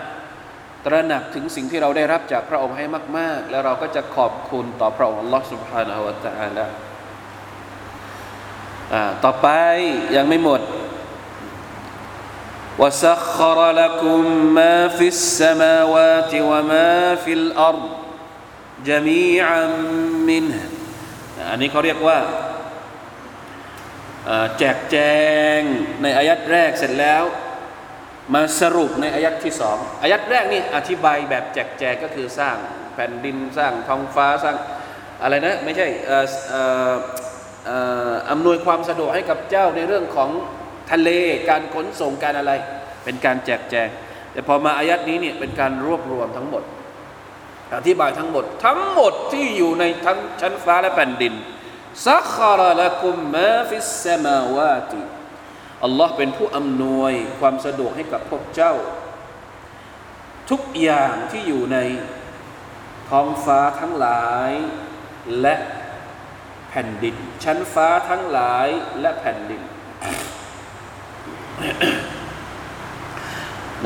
[0.85, 2.85] ตระหนักถึงสิ่งที่เราได้รับจากพระองค์ให้
[3.17, 6.65] มาก ๆ แล้วเราก็จะขอบคุณต่อพระองค์อัลลอฮ์ سبحانه และ تعالى
[9.23, 9.47] ต่อไป
[10.15, 10.61] ยังไม่หมด
[12.81, 14.19] وسخر لكم
[14.59, 17.85] ما في السماوات وما في الأرض
[18.89, 19.65] جميعا
[20.29, 20.61] منه
[21.50, 22.18] อันนี้เขาเรียกว่า
[24.58, 24.96] แจกแจ
[25.58, 25.60] ง
[26.02, 27.22] ในอายัดแรกเสร็จแล้ว
[28.34, 32.56] มาสรุปในอายัดที่สองอายัดแรกนี่อธิบายแบบแจกแจงก็คือสร้าง
[32.94, 34.56] แผ่นดินสร้างท้องฟ้าสร้าง
[35.22, 35.86] อะไรนะไม่ใช่
[38.30, 40.30] อำนวยความสะดวกให้กับเจ้าในเรื่องของ
[40.90, 41.10] ทะเล
[41.48, 42.52] การขนส่งการอะไร
[43.04, 43.88] เป็นการแจกแจง
[44.32, 46.62] แต่พอมาอายัดนี้เนี่ยเป็นการรวบรวมทั้งหมด
[47.76, 51.34] อธิบายทั้งหมด ทั้งหมดที่อยู่ในทั้งชั้นฟ้าและแผ่นดิน
[52.06, 55.00] ซักคาระละกุมมาฟิสสมาวาติ
[55.84, 58.74] อัลลอฮ์เป็นผู้อำนวยความสะดวกให้กับพวกเจ้า
[60.50, 61.78] ทุกอย่างที่อยู่ใน
[63.10, 64.50] ท้องฟ้าทั้งหลาย
[65.40, 65.54] และ
[66.68, 68.66] แผ่นดิน ชั้นฟ้าทั้งหลาย
[69.00, 69.62] และแผ่นดิน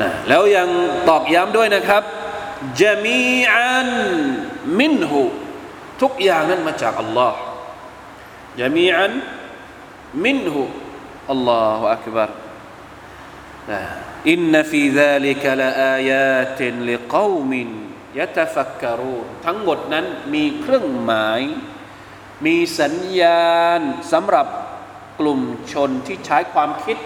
[0.01, 0.69] นะแล้วยัง
[1.09, 2.03] ตอกย้ำด้วยนะครับ
[2.81, 3.21] จมี
[3.53, 3.89] อัน
[4.79, 5.21] มินหู
[6.01, 7.39] ทุกอย่างนั้นมาจากอัลลอฮ์
[8.59, 9.13] จมีอัน
[10.25, 10.61] มินหู
[11.31, 12.31] อัลลอฮฺอักบาร
[14.31, 17.69] อินนฟีซาลิกลาอายาตินลิกอมิน
[18.19, 21.41] ยะตฟักกรูทั้งหมดนั้นมีเครื่องหมาย
[22.45, 23.81] มีสัญญาณ
[24.13, 24.47] สำหรับ
[25.19, 25.39] กลุ่ม
[25.73, 26.97] ชนที่ใช้ความคิด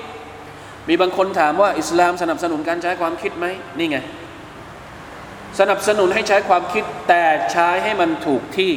[0.88, 3.46] มีบางคนถามว่าอิสลามสนับสนุนการใช้ความคิดไหม
[3.78, 3.98] นี่ไง
[5.60, 8.74] สนับสนุนให้ใช้ความคิดแต่ใช้ให้มันถูกที่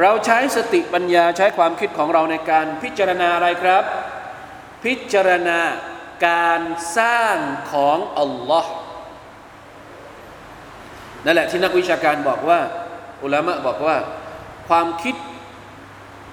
[0.00, 3.84] เราใช้สติปัญญาใช้ความคิดของเราในการพิจารณาอะไรครับ
[4.84, 5.60] พิจารณา
[6.28, 6.60] การ
[6.98, 7.36] สร้าง
[7.72, 8.72] ของอัลลอฮ์
[11.24, 12.60] นั่นแหละที่นักวิชาการบอกว่า
[13.22, 13.96] อุลามะบอกว่า
[14.68, 15.16] ความคิด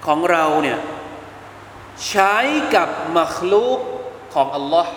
[0.06, 0.78] ของเราเนี่ย
[2.08, 2.36] ใช้
[2.74, 2.88] กับ
[3.18, 3.80] มัคลูก
[4.34, 4.92] ของอัลลอฮ์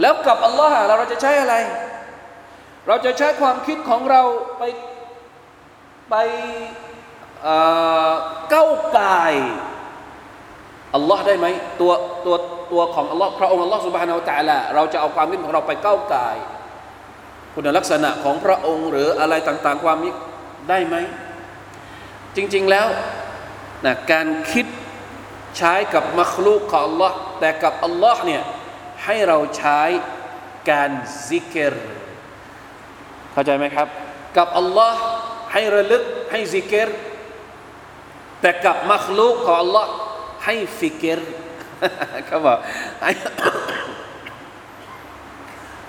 [0.00, 1.54] แล้วกับอัลลอฮ์เราจะใช้อะไร
[2.86, 4.22] เราจะใช้ความคิดของเรา
[4.58, 4.62] ไป
[6.10, 6.14] ไป
[8.50, 9.22] เก้าไก่
[10.94, 11.46] อัลลอฮ์ได้ไหม
[11.80, 11.92] ตัว
[12.26, 12.36] ตัว
[12.72, 16.28] ตัวของอัลลอฮ์พระองค์อัลลอฮ์สุบฮานาอัลตะลาเราจะเอาความคิดของเราไปเก้าไก่
[17.54, 20.12] คุณลักษณะของพระองค์ หรืออะไรต่างๆความนี้
[20.68, 20.96] ได้ไหม
[22.36, 22.88] จริงๆแล้ว
[23.84, 24.66] นะการคิด
[25.56, 28.42] ใช้กับมัคลูกของ Allah แต่กับ Allah เนี่ย
[29.04, 29.80] ให้เราใช้
[30.70, 30.90] การ
[31.26, 31.74] ซิกร
[33.36, 33.88] เข้าใจไหมครับ
[34.36, 34.92] กับ Allah
[35.52, 36.88] ให้ระลึกให้ซิกร
[38.40, 39.86] แต่กับมัคลูกของ Allah
[40.44, 41.20] ให้ฟิกร
[42.26, 42.58] เขาบอก
[43.04, 43.12] ให้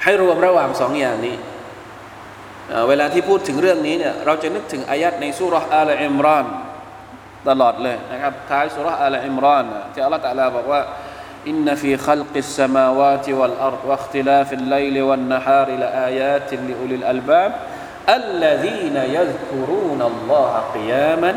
[0.03, 1.35] ให้รวมระหว่างสองอย่างนี้
[2.87, 6.45] เวลาที่พูดถึงเรื่องนี้เนี่ยเราจะนึกถึงอายัดในสุรษอัลอิมราน
[7.49, 10.81] ตลอดเลยนะครับท้ายสุรษอัลอิมรานที่อัลลอฮฺตะลาบอกว่า
[11.46, 17.52] إن في خلق السماوات والأرض واختلاف الليل والنهار لآيات لأولي الألباب
[18.08, 21.32] الذين يذكرون الله قياما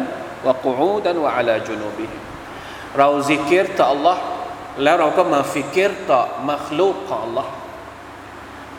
[0.45, 2.21] وقعودا وعلى جنوبهم
[2.99, 4.17] เราซิกรต่อ Allah
[4.83, 7.47] แล้วเราก็มาฟิกรต่อมัคลูกของ Allah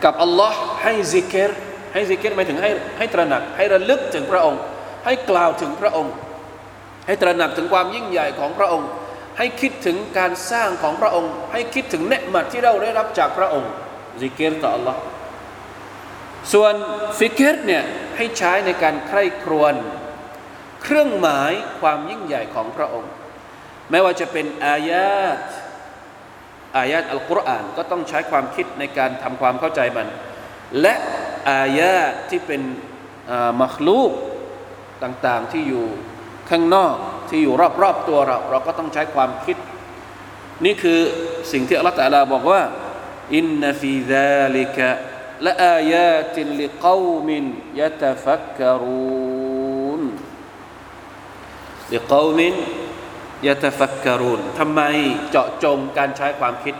[0.03, 1.51] กับ Allah ให้ซิกร
[1.93, 4.61] ให้ซิกเกตหมายถึงให้ให้ตระหนักให้ระลึกถึงพระองค์
[5.05, 6.13] ให้กล่าวถึงพระองค์
[7.07, 8.89] ให้ตระหนักถึงความยิ่งใหญ่ของพระองค์
[9.38, 13.72] ให้คิดถึงการสร้างของพระองค์ ให้คิดถึงเนืมัดที่เราได้รับจากพระองค์
[14.20, 14.96] ซิกเกตต่อ Allah
[16.52, 16.74] ส่วน
[17.18, 17.84] ฟิกเกตเนี่ย
[18.16, 19.74] ให้ใช้ในการใคร่ครวญ
[20.82, 23.12] เครื่องหมายความยิ่งใหญ่ของพระองค์
[23.90, 25.40] ไม่ว่าจะเป็นآيات
[26.76, 30.06] آيات อัลกุรอานก็ต้องใช้ความคิดในการทำความเข้าใจมัน
[30.80, 30.94] และ
[31.50, 31.96] آيات
[32.30, 32.62] ที่เป็น
[33.62, 34.12] مخلوق
[35.02, 35.86] ต่างๆที่อยู่
[36.49, 36.95] ข้างนอก
[37.29, 39.57] ที่อยู่รอบๆตัวเรา เราก็ต้องใช้ความคิด
[40.65, 40.99] นี่คือ
[41.51, 42.61] สิ่งที่อัลลอฮฺตะลาบอกว่า
[43.35, 44.89] อินนฟีซาลิกะ
[45.43, 47.43] และอายาติลิกอมิน
[47.79, 50.01] ยะตฟักกรูน
[51.93, 52.55] ลิกอมิน
[53.47, 54.81] ยะตฟักกรูนทำไม
[55.29, 56.75] เจาะจงการใช้ความคิด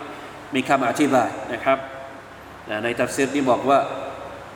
[0.54, 1.78] มีคำอธิบายนะครับ
[2.84, 3.80] ในตัฟซีรที่บอกว่า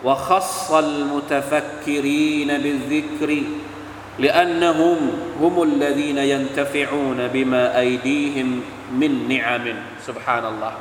[0.09, 3.31] وخص المتفكرين بالذكر
[4.19, 4.99] لأنهم
[5.41, 8.49] هم الذين ينتفعون بما أيديهم
[8.93, 9.65] من نعم
[10.07, 10.75] سبحان الله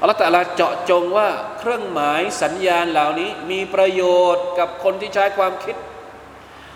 [0.00, 4.02] อัลลอฮฺตะลาเจาะจงว่าเครื่องหมายสัญญาณเหล่านี้มีประโย
[4.34, 5.76] ชน์กับคนที่ใช้ความคิด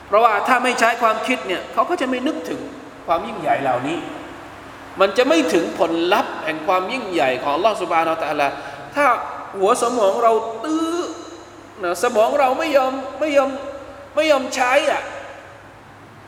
[0.06, 2.60] เพราะว่าถ้าไม่ใช้ความคิดเนี่ยเขาก็จะไม่นึกถึง
[3.06, 3.98] ความยิ่งใหญ่เหล่านี้
[5.00, 8.48] มันจะไม่ถึงผลลัพธ์แห่งความยิ่งใหญ่ของอัลลอฮฺสุบานอัลตะลา
[8.96, 9.06] ถ้า
[9.58, 10.32] หัวสมองเรา
[10.64, 10.96] ตื้อ
[11.82, 13.50] นะสมองเราไม่ยอมไม่ยอม
[14.14, 15.02] ไม่ยอมใช้อ่ะ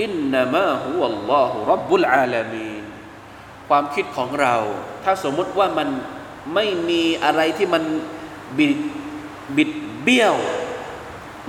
[0.00, 2.84] อินนามะฮุวัลลอฮุรับบุลอาลามีน
[3.68, 4.56] ความคิดของเรา
[5.04, 5.88] ถ้าสมมุติว่ามัน
[6.54, 7.84] ไม่มีอะไรที่มัน
[8.58, 8.78] บิด
[9.56, 9.70] บิด
[10.02, 10.36] เบี้ยว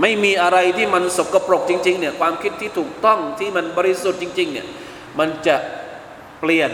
[0.01, 4.67] ไม่มีอะไรที่มันสกปรกจริง ๆ เนี่ย ความคิดที่ถูกต้องที่มันบริสุทธิ์จริง ๆ เนี่ย
[5.19, 5.55] มันจะ
[6.39, 6.71] เปลี่ยน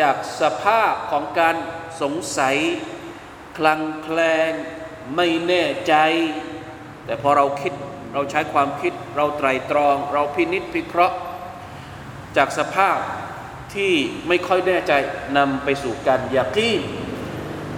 [0.00, 1.56] จากสภาพของการ
[2.00, 2.56] สงสัย
[3.58, 4.18] คลังแคล
[4.50, 4.52] ง
[5.16, 5.94] ไม่แน่ใจ
[7.04, 7.72] แต่พอเราคิด
[8.12, 11.16] เราใช้ความคิดเราไตรตรอง เราพินิษพิเคราะห์
[12.36, 12.98] จากสภาพ
[13.74, 13.92] ที่
[14.28, 14.92] ไม่ค่อยแน่ใจ
[15.36, 16.82] นำไปสู่การยากีน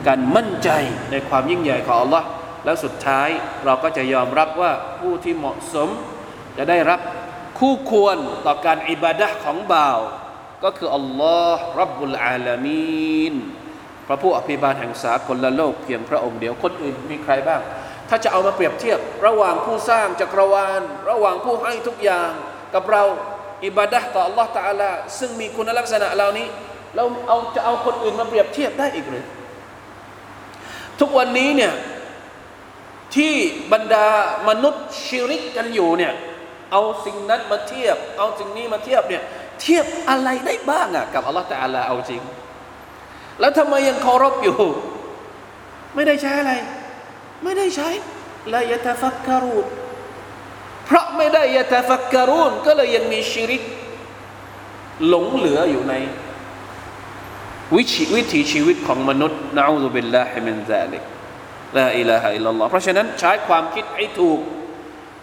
[0.06, 0.70] การมั่นใจ
[1.10, 2.24] ในความยิ่งใหญ่ของ Allah
[2.64, 3.28] แล้วสุดท้าย
[3.64, 5.88] เราก็จะยอมรับว่าผู้ที่เหมาะสม
[6.56, 7.00] จะได้รับ
[7.58, 8.16] คู่ควร
[8.46, 9.98] ต่อการอิบาดะของบ่าว
[10.64, 13.34] ก็คืออัลลอฮ์รับบุลอาลามีน
[14.06, 17.62] พระผู้อภิบาลแห่งสากลโลกเพียงพระองค์เดียวคนอื่นมีใครบ้าง
[18.08, 22.30] ถ้าจะเอามาเปรียบเทียบ ระหว่างผู้สร้างจักรวาล ระหว่างผู้ให้ทุกอย่าง
[22.74, 23.02] กับเรา
[23.64, 26.46] อิบาดะต่อ Allah ตาลาซึ่งมีคุณลักษณะเหล่านี้
[26.96, 29.24] เราเอาจะเอาคนอื่นมาเปรียบเทียบได้อีกหรือ
[31.00, 31.72] ทุกวันนี้เนี่ย
[33.16, 33.34] ที่
[33.72, 34.06] บรรดา
[34.48, 36.12] มนุษย์ชิริกกันอยู่เนี่ย
[36.72, 39.22] เอาสิ่งนั้นมาเทียบ เอาสิ่งนี้มาเทียบเนี่ย
[39.60, 42.22] เทียบอะไรได้บ้างอะกับอัลลอฮฺตะอาลาเอาจริง
[43.40, 44.58] แล้วทำไมยังเคารพอยู่
[45.94, 46.52] ไม่ได้ใช้อะไร
[47.44, 47.88] ไม่ได้ใช้
[48.54, 49.66] لا يتفكرون
[50.86, 53.62] เพราะไม่ได้ يتفكرون ก็เลยยังมีชิริก
[55.08, 55.94] หลงเหลืออยู่ใน
[57.76, 61.02] วิถีวิถีชีวิตของมนุษย์نعوذ بالله من ذلك
[61.76, 64.40] لا إله إلا الله เพราะฉะนั้นใช้ความคิดให้ถูก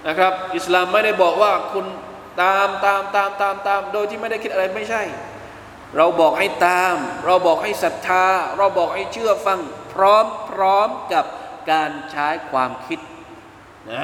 [0.07, 1.85] นะครับ อิสลามไม่ได้บอกว่าคุณ
[2.41, 5.03] ตามตามตามตามตาม โดยที่ไม่ได้คิดอะไรไม่ใช่
[5.97, 8.25] เราบอกให้ตาม เราบอกให้ศรัทธา
[8.57, 9.59] เราบอกให้เชื่อฟัง
[9.93, 11.25] พร้อมพร้อมกับ
[11.69, 12.99] การใช้ความคิด
[13.91, 14.03] นะ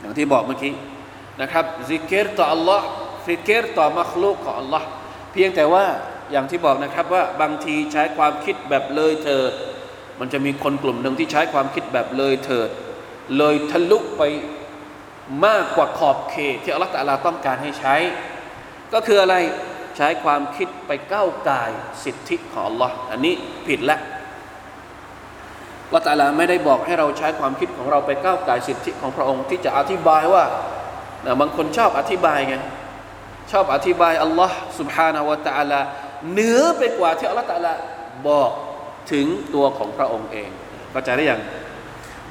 [0.00, 0.72] อย่างที่บอกเมื่อกี้
[1.40, 2.80] นะครับซิกเกตต่อ Allah
[3.26, 4.82] ซิกเกตต่อมัคลูกของ Allah
[5.32, 5.84] เพียงแต่ว่า
[6.32, 9.52] อย่างที่บอกนะครับว่าบางทีใช้ความคิดแบบเลยเถิด
[10.20, 12.68] มันจะมีคนกลุ่มหนึ่งที่ใช้ความคิดแบบเลยเถิด
[13.38, 14.22] เลยทะลุไป
[15.46, 17.96] มากกว่าขอบเขตที่อัลลอฮฺตะลาต้องการให้ใช้
[18.92, 19.36] ก็คืออะไร
[19.96, 21.62] ใช้ความคิดไปก้าวไก่
[22.04, 23.34] สิทธิของอัลลอฮ์อันนี้
[23.66, 23.98] ผิดละ
[25.93, 30.43] ละตาลาไม่ได้บอกให้เราใช้ความคิดของเราไปก้าวไก่สิทธิของพระองค์ที่จะอธิบายว่า
[31.39, 32.55] บางคนชอบอธิบายไง
[33.51, 35.81] ชอบอธิบายอัลลอฮ์ سبحانه และ تعالى
[36.31, 37.73] เหนือไปกว่าที่อัลลอฮฺตะลา
[38.27, 38.51] บอก
[39.11, 40.49] ถึงตัวของพระองค์เอง
[40.93, 41.41] ก็จะได้อย่าง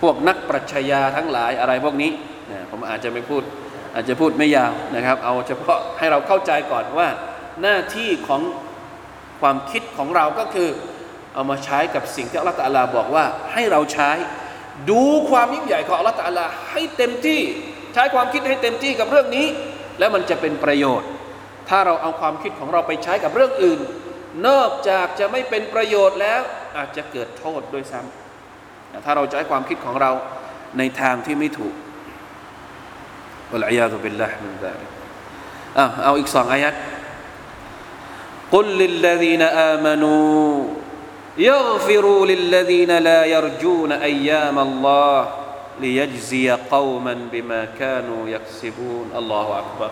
[0.00, 2.10] พวกนักปรัชญาทั้งหลายอะไรพวกนี้
[2.50, 3.42] นะผมอาจจะไม่พูด
[3.94, 7.08] อาจจะพูดไม่ยาวนะครับ เอาเฉพาะให้เราเข้าใจก่อนว่า
[7.62, 8.42] หน้าที่ของ
[9.40, 10.68] ความคิดของเราก็คือ
[11.34, 14.10] เอามาใช้กับสิ่งที่อัลลอฮฺตะลาบอกว่า ให้เราใช้
[14.90, 17.40] ดูความยิ่งใหญ่ของอัลลอฮฺตะลาให้เต็มที่
[17.94, 19.46] ใช้ความคิดให้เต็มที่กับเรื่องนี้
[19.98, 21.08] แล้วมันจะเป็นประโยชน์
[21.68, 23.80] ถ้าเราเอาความคิดของเราไปใช้กับเรื่องอื่น
[24.48, 26.40] นอกจากจะไม่เป็นประโยชน์แล้ว
[26.76, 30.10] อาจจะเกิดโทษด้วยซ้ำถ้าเราใช้ความคิดของเรา
[30.78, 31.74] ในทางที่ไม่ถูก
[33.54, 34.90] อัลอยาตุบิลลาฮ์มินซาลิก
[36.04, 36.74] เอาอีกสองอายัด
[38.52, 40.75] قل للذين آمنوا
[41.38, 45.28] يغفروا للذين لا يرجون أيام الله
[45.80, 49.90] ليجزي قوما بما كانوا يكسبون الله أكبر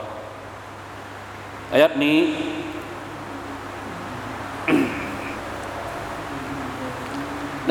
[1.73, 2.21] อายัดนี้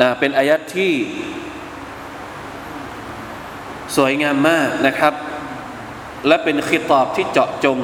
[0.00, 0.92] นะเป็นอายัดที่
[3.96, 5.14] สวยงามมากนะครับ
[6.26, 7.78] และเป็นคิตอบที่เจาะจง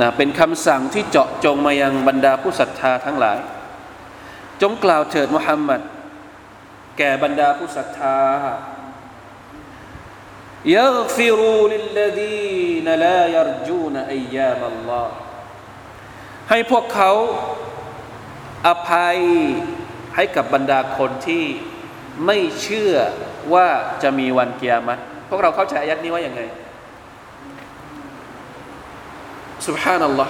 [0.00, 3.38] นะเป็นคำสั่งที่เจาะจงมายังบรรดาผู้ศรัทธาทั้งหลาย
[4.62, 5.80] จงกล่าวเถิดมุฮัมมัด
[6.98, 8.18] แก่บรรดาผู้ศรัทธา
[10.76, 15.08] يغفروا للذين لا يرجون أيام الله
[16.50, 17.12] ให้พวกเขา
[18.66, 19.18] อภัย
[20.16, 21.44] ให้กับบรรดาคนที่
[22.26, 22.94] ไม่เชื่อ
[23.54, 23.68] ว่า
[24.02, 26.42] จะมีวันเกียรติพวกเราเข้าใจอายัดนี้ว่าอย่างไง
[29.66, 30.28] سبحان الله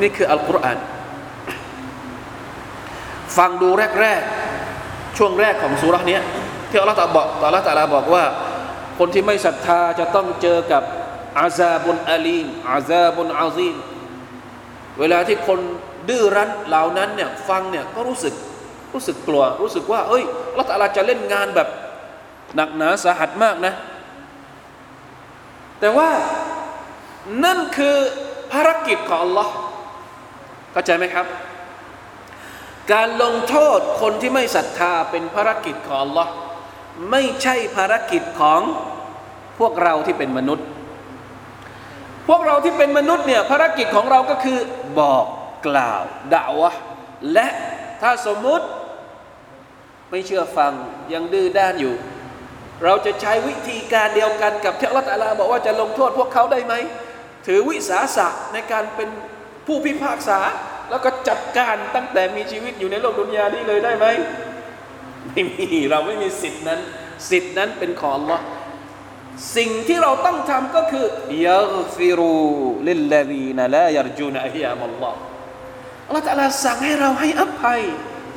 [0.00, 0.78] นี่คืออัลกุรอาน
[3.37, 3.69] ฟังดู
[4.01, 6.19] แรกๆ ช่วงแรกของสุรานี้
[6.69, 8.23] ที่อัลลอฮฺตาบอกอัลลอฮฺตาลาบอกว่า
[8.99, 10.83] คนที่ไม่ศรัทธาจะต้องเจอกับ
[11.39, 13.75] อาซาบุนอาลีมอาซาบุนอาซีม
[14.99, 15.59] เวลาที่คน
[16.09, 18.33] ดื้อรั้นเหล่านั้นเนี่ยฟังเนี่ยก็รู้สึก
[18.93, 21.67] รู้สึกกลัว รู้สึกว่า เอ้ยอัลลอฮฺตาลาจะเล่นงานแบบ
[22.55, 23.73] หนักหนาสาหัสมากนะ
[25.79, 26.09] แต่ว่า
[27.45, 27.95] นั่นคือ
[28.51, 29.53] ภารกิจของอัลลอฮ์
[30.71, 31.25] เข้าใจไหมครับ
[32.91, 36.27] การลงโทษคนที่ไม่ศรัทธาเป็นภารกิจของ Allah
[37.11, 38.61] ไม่ใช่ภารกิจของ
[39.59, 40.65] พวกเราที่เป็นมนุษย์
[42.27, 44.59] พวกเราที่เป็นมนุษย์เนี่ยภารกิจของเราก็คือ
[44.99, 45.25] บอก
[45.67, 46.01] กล่าว
[46.33, 46.71] ด่าวะ
[47.33, 47.47] และ
[48.01, 48.65] ถ้าสมมุติ
[50.09, 50.71] ไม่เชื่อฟัง
[51.13, 51.95] ยังดื้อด้านอยู่
[52.83, 56.73] เราจะใช้วิธีการเดียวกันกับที่อัลลอฮฺตลาบอกว่าจะลงโทษพวกเขาได้ไหม
[57.47, 59.09] ถือวิสาสะในการเป็น
[59.67, 60.39] ผู้พิพากษา
[60.93, 64.05] แล้วก็จัดการตั้งแต่มีชีวิตอยู่ในโลกดุนยานี้เลยได้ไหม
[65.27, 66.79] ไม่มีเราไม่มีสิทธินั้น
[67.29, 68.39] สิทธินั้นเป็นของ Allah
[69.55, 71.05] สิ่งที่เราต้องทำก็คือ
[71.47, 72.33] ยักฟิรู
[72.87, 75.17] ลิลลดีนลายรจูนอัยามัลลอฮ์
[76.07, 77.81] อัลลอฮฺตะลาสั่งให้เราให้อภัย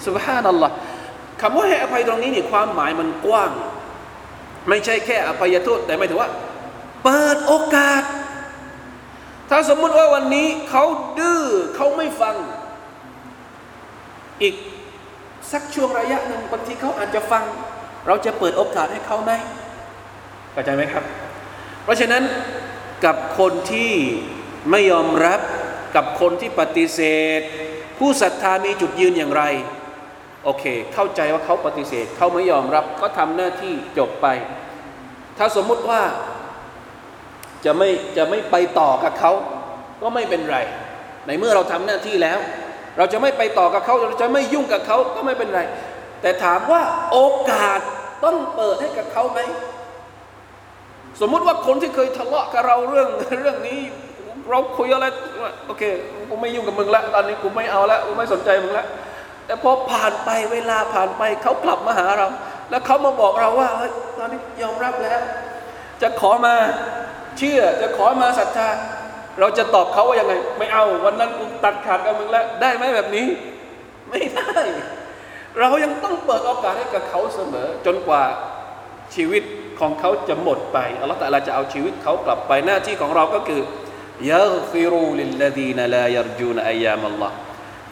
[0.06, 0.74] สุบฮานัลลอฮ์
[1.40, 3.50] คำว่าให้อภัยตรงนี้นี่ความหมายมันกว้าง
[4.68, 6.30] ไม่ใช่แค่อภัยโทษ แต่หมายถึงว่า
[7.04, 8.02] เปิดโอกาส
[9.50, 10.84] ถ้าสมมุติว่าวันนี้เขา
[11.18, 11.42] ดื้อ
[11.76, 12.36] เขาไม่ฟัง
[14.42, 14.54] อีก
[15.52, 17.44] สักช่วงระยะหนึ่งบางทีเขาอาจจะฟัง
[18.06, 19.32] เราจะเปิดโอกาสให้เขาไหม
[20.52, 21.04] เข้าใจไหมครับ
[21.84, 22.22] เพราะฉะนั้น
[23.04, 23.92] กับคนที่
[24.70, 25.40] ไม่ยอมรับ
[25.96, 27.00] กับคนที่ปฏิเส
[27.38, 27.40] ธ
[27.98, 29.42] ผู้ศรัทธามีจุดยืนอย่างไร
[30.44, 34.26] โอเค เข้าใจว่าเขาปฏิเสธ เขาไม่ยอมรับก็ทำหน้าที่จบไป
[35.38, 36.02] ถ้าสมมุติว่า
[37.66, 39.32] จะไม่จะไม่ไปต่อกับเขา
[40.02, 40.58] ก็ไม่เป็นไร
[41.26, 42.38] ในเมื่อเราทำหน้าที่แล้ว
[42.98, 45.60] เราจะไม่ไปต่อกับเขาเราจะไม่ยุ่งกับเขาก็ไม่เป็นไร
[46.22, 47.18] แต่ถามว่าโอ
[47.50, 47.80] กาส
[48.24, 49.40] ต้องเปิดให้กับเขาไหม
[51.20, 53.08] สมมุติว่าคนที่เคยทะเลาะกับเราเรื่อง
[53.40, 53.80] เรื่องนี้
[54.50, 55.06] เราคุยอะไร
[55.66, 55.82] โอเค
[56.28, 58.86] กูไม่ยุ่งกับมึงละตอนนี้กูไม่เอาละกูไม่สนใจมึงละ
[59.46, 62.28] แต่พอผ่านไปเวลาผ่านไปเขากลับมาหาเรา
[62.70, 63.68] แล้วเขามาบอกเราว่า
[64.18, 65.20] ตอนนี้ยอมรับแล้ว
[66.02, 66.54] จะขอมา
[67.38, 68.68] เชื่อจะขอมาศรัทธา
[69.40, 73.26] เราจะตอบเขาว่ายังไง ไม่เอา วันนั้นกูตัดขาดกับมึงแล้ว ได้ไหมแบบนี้
[74.10, 74.58] ไม่ได้
[75.58, 78.22] เรายังต้องเปิดโอกาสให้กับเขาเสมอ จนกว่า
[79.14, 79.42] ชีวิต
[79.80, 83.60] ของเขาจะหมดไปอัลลอฮฺตะอาลาจะเอาชีวิตเขากลับไปหน้าที่ของเราก็คือ
[84.30, 87.34] ยาฟิรูลิลลดีนลายรจูนอายามัลลอฮ์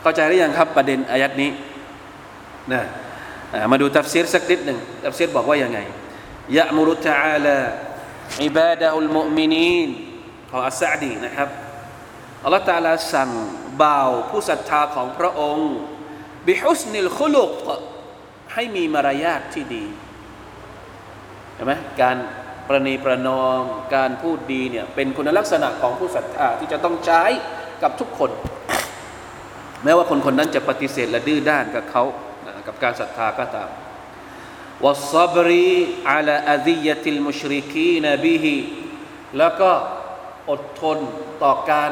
[0.02, 1.50] เข้าใจหรือยังครับประเด็นอายัดนี้
[2.72, 2.82] นะ
[3.72, 5.78] มาดูตัฟซีรสักนิดหนึ่งตัฟซีรบอกว่ายังไง
[6.56, 7.58] ยะมุรุตะอาลา
[8.42, 9.88] อิบาดะอุลมุมินีน
[10.50, 11.48] ของอัสซาดีนะครับ
[12.44, 13.30] อัลลอฮฺตาลาสั่ง
[13.82, 15.72] บ่าวผู้ศรัทธาของพระองค์
[16.46, 17.50] บิฮุสนิลคุลุก
[18.54, 19.84] ให้มีมารยาทที่ดี
[21.54, 21.72] เห็นไหม
[22.02, 22.16] การ
[22.68, 23.62] ประนีประนอม
[23.94, 27.22] การพูดดีเนี่ยเป็นคุณลักษณะของผู้ศรัทธาที่จะต้องใช้
[27.82, 28.30] กับทุกคน
[29.84, 32.02] แม้ว่าคนคนนั้นจะปฏิเสธและดื้อด้านกับเขา
[32.66, 33.68] กับการศรัทธาก็ตาม
[34.85, 35.73] วัสบรี
[36.11, 38.55] อาลาอซิยติลมุชริกีนบิฮิ
[39.37, 39.71] แล้วก็
[40.49, 40.97] อดทน
[41.43, 41.91] ต่อการ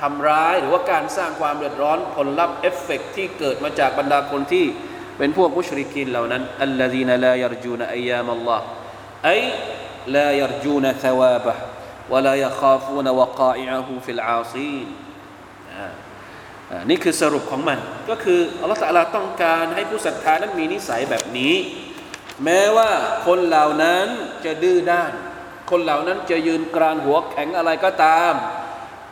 [0.00, 4.66] ทำร้ายหรือว่าการสร้างความเดือดร้อนผลลัพธ์เอฟเฟกที่เกิดมาจากบรรดาคนที่
[5.18, 8.66] เป็นพวกมุชริกีนเหล่านั้นอัลลดีนลายรจูนอัยยามัลลอฮ์
[9.32, 9.40] أي
[10.06, 11.54] لا يرجون ثوابه
[12.10, 14.86] ولا يخافون وقائعه في العاصين
[16.90, 17.78] นี่คือสรุปของมัน
[18.10, 21.54] ก็คืออัลลอฮฺตะลาต้องการให้ผู้ศรัทธานั้นมีนิสัยแบบนี้
[22.45, 22.89] แม้ว่า
[23.25, 24.07] คนเหล่านั้น
[24.45, 25.11] จะดื้อด้าน
[25.71, 28.33] คนเหล่านั้นจะยืนกรานหัวแข็งอะไรก็ตาม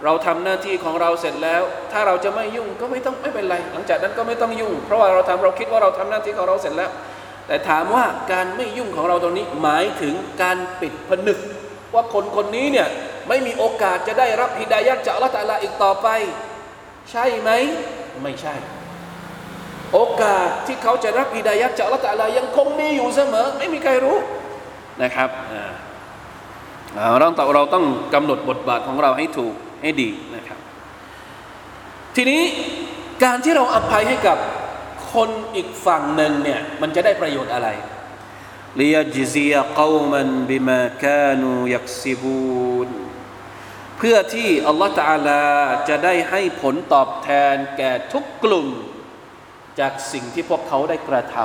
[0.04, 1.62] เราทำหน้าที่ของเราเสร็จแล้ว
[1.92, 6.92] ถ้าเราจะไม่ยุ่งก็ไม่ต้องไม่เป็นไร หลังจากนั้นก็ไม่ต้องยุ่ง เพราะว่าเราทำเราคิดว่าเราทำหน้าที่ของเราเสร็จแล้ว
[7.48, 11.38] แต่ถามว่าการไม่ยุ่งของเราตรงนี้หมายถึงการปิดผนึก
[11.94, 12.88] ว่าคนคนนี้เนี่ย
[13.28, 16.08] ไม่มีโอกาสจะได้รับฮิดายัดจากอัลลอฮฺตาลาอีกต่อไป
[17.12, 17.50] ใช่ไหม
[18.24, 18.56] ไม่ใช่
[19.94, 24.18] โอกาสที่เขาจะรับฮิดายัดจากลลอฮฺตาลายังคงมีอยู่เสมอ ไม่มีใครรู้
[25.04, 25.30] นะครับ
[27.20, 30.60] เราต้องเราต้องกำหนดบทบาทของเราให้ถูกให้ดีนะครับ
[32.16, 32.42] ทีนี้
[33.24, 34.38] การที่เราอภัยให้กับ
[35.14, 37.68] คนอีกฝั่งหนึ่งเนี่ยมันจะได้ประโยชน์อะไร
[38.80, 42.90] ลียจซียกอมันบิมาคานูยักซิบูน
[43.98, 45.44] เพื่อที่อัลลอฮฺตาลา
[45.90, 48.68] จะได้ให้ผลตอบแทนแก่ทุกกลุ่ม
[49.80, 51.38] จากสิ่งที่พวกเขาได้กระท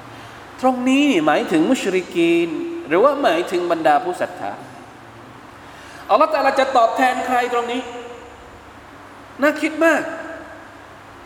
[0.00, 2.48] ำตรงนี้หมายถึงมุชริกีน
[2.88, 4.52] หรือว่าหมายถึงบรรดาผู้ศรัทธา
[6.10, 7.82] อัลลอฮฺตาลาจะตอบแทนใครตรงนี้
[9.42, 10.02] น่าคิดมาก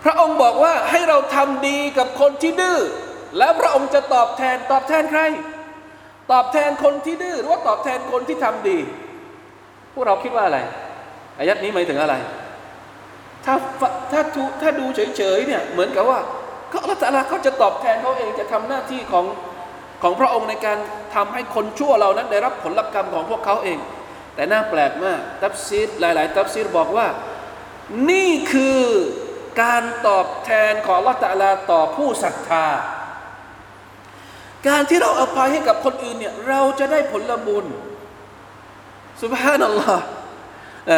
[0.05, 2.79] พระองค์บอกว่าให้เราทำดีกับคนที่ดื้อ
[3.39, 5.21] แล้วพระองค์จะตอบแทนตอบแทนใคร
[6.33, 8.79] ตอบแทนคนที่ดื้อหรือว่าตอบแทนคนที่ทำดี
[9.93, 10.59] พวกเราคิดว่าอะไร
[11.39, 12.15] อายัดนี้หมายถึงอะไร
[13.47, 13.57] ถ้า
[14.13, 14.87] ถ้าดูถ้าดู
[15.17, 16.21] เฉยๆเนี่ยเหมือนกับว่า
[16.73, 19.25] ก็อัลลอฮฺเขาจะตอบแทนเขาเองจะทำหน้าที่ของ
[20.03, 20.79] ของพระองค์ในการ
[21.15, 23.79] ทำให้คนชั่วเรานั้นได้รับผลกรรมของพวกเขาเอง
[24.35, 27.07] แต่น่าแปลกมาก ตับซีดหลายๆ ตับซีดบอกว่า
[28.11, 28.83] นี่คือ
[29.63, 32.67] การตอบแทนของละตะลาต่อผู้ศรัทธา
[34.69, 37.67] การที่เราอภัยให้กับคนอื่นเนี่ยเราจะได้ผลบุญ
[39.23, 40.05] สุบฮานัลลอฮ์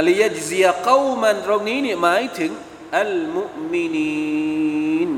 [0.07, 2.51] ลิยจซียกามันตรงนี้เนี่ยหมายถึง
[2.99, 5.11] อัลมุมินีน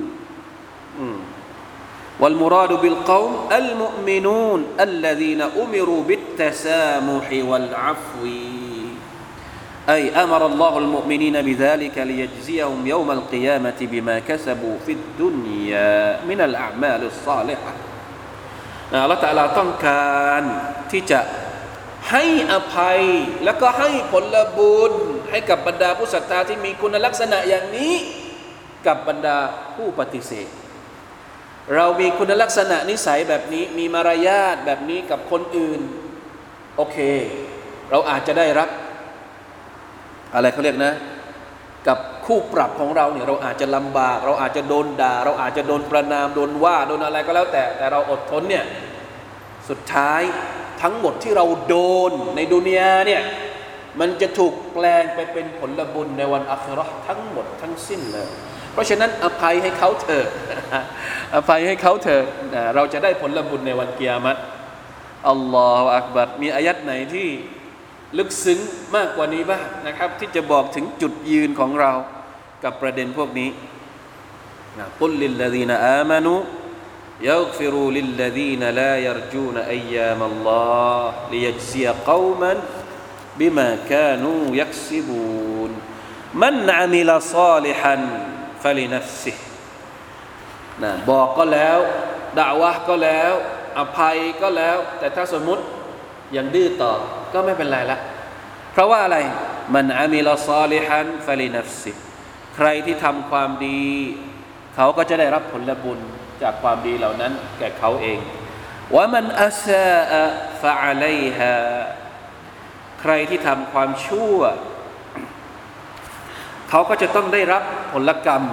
[2.20, 8.24] والمراد بالقوم المؤمنون الذين أمروا بالتسامح والعفو
[9.89, 17.74] أي أمر الله المؤمنين بذلك ليجزيهم يوم القيامة بما كسبوا في الدنيا من الأعمال الصالحة
[18.93, 20.41] อัลลอฮฺตะลาต้องการ
[20.91, 21.20] ที่จะ
[22.13, 23.01] ให้อภัย
[23.45, 24.93] แล้วก็ให้ผลบุญ
[25.31, 27.95] ให้กับบรรดาผู้ศรัทธาที่มีคุณลักษณะอย่างนี้
[28.87, 29.39] กับบรรดา
[29.75, 30.49] ผู้ปฏิเสธ
[31.75, 35.81] เรามีคุณลักษณะนิสัยแบบนี้มีมารยาทแบบนี้กับคนอื่น
[36.77, 36.99] โอเค
[37.91, 38.69] เราอาจจะได้รับ
[40.35, 40.95] อะไรเขาเรียกนะ
[41.89, 48.65] กับคู่ปรับของเราเนี่ยเราอาจจะลำบาก เราอาจจะโดนด่า เราอาจจะโดนประนามโดนว่าโดนอะไรก็แล้วแต่แต่เราอดทนเนี่ย
[49.69, 50.23] สุดท้าย
[50.83, 51.76] ทั้งหมดที่เราโด
[52.11, 53.22] นในดุนยาเนี่ย
[54.01, 58.28] มันจะถูกแปลงไปเป็นผลบุญในวันอัคราทั้งหมดทั้งสิ้นเลย
[58.72, 60.26] เพราะฉะนั้นอภัยให้เขาเถอะ
[61.35, 62.24] อภัยให้เขาเถอะ
[62.74, 64.41] เราจะได้ผลบุญในวันเกียรติ
[65.28, 67.28] อัลลอฮฺอักบัดมีอายัดไหนที่
[68.18, 68.59] ลึกซึ้ง
[68.97, 71.93] มากกว่านี้บ้างนะครับ ที่จะบอกถึงจุดยืนของเรา
[72.64, 73.49] กับประเด็นพวกนี้
[75.01, 76.35] กุลลิลลดีนอามานุ
[77.22, 82.54] يغفر للذين لا يرجون أيام الله ليجزي قوما
[83.39, 85.72] بما كانوا يكسبون
[86.34, 87.96] من عمل صالحا
[88.64, 89.34] فلنفسه
[90.84, 91.80] นะบอกก็แล้ว
[92.38, 93.34] ด่าวะก็แล้ว
[93.78, 95.64] อภัยก็แล้ว แต่ถ้าสมมติ
[96.36, 96.93] ยังดื้อต่อ
[97.34, 97.98] ก็ไม่เป็นไรละ
[98.72, 99.18] เพราะว่าอะไร
[99.76, 101.91] มันอามิลซอลิฮันฟลินัฟซิ
[102.56, 103.86] ใครที่ทำความดี
[104.76, 106.00] เขาก็จะได้รับผลบุญ
[106.41, 108.20] จากความดีเหล่านั้นแก่เขาเอง
[108.96, 109.89] ว่ามันอาซา
[110.62, 111.06] ฟะอะไล
[111.38, 111.54] ฮะ
[113.02, 114.38] ใครที่ทำความชั่ว
[116.70, 118.43] เขาก็จะต้องได้รับผลกรรม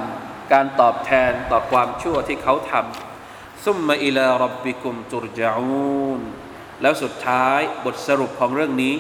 [0.53, 6.21] การตอบแทนต่อความชั่วที่เขาทำซุมมาอิลารับบิคุมตุรจาอูน
[6.83, 8.95] แล้วสุดท้ายบทสรุปของเรื่องนี้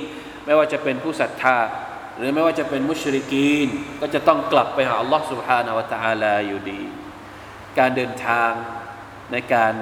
[0.45, 1.59] ไม่ว่าจะเป็นผู้ศรัทธา
[2.17, 3.69] หรือไม่ว่าจะเป็นมุชริกีน
[4.01, 6.83] ก็จะต้องกลับไปหาอัลลอฮ์ سبحانه และ تعالى อยู่ดี
[7.80, 8.52] การเดินทาง
[9.32, 9.74] ในการ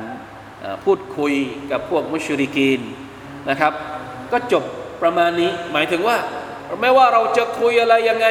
[0.86, 1.34] พูดคุย
[1.72, 2.82] กับพวกมุชริกีน
[3.50, 3.74] นะครับ
[4.32, 4.64] ก็จบ
[5.02, 6.18] ประมาณนี้ หมายถึงว่า
[6.82, 8.28] ไม่ว่าเราจะคุยอะไรยังไง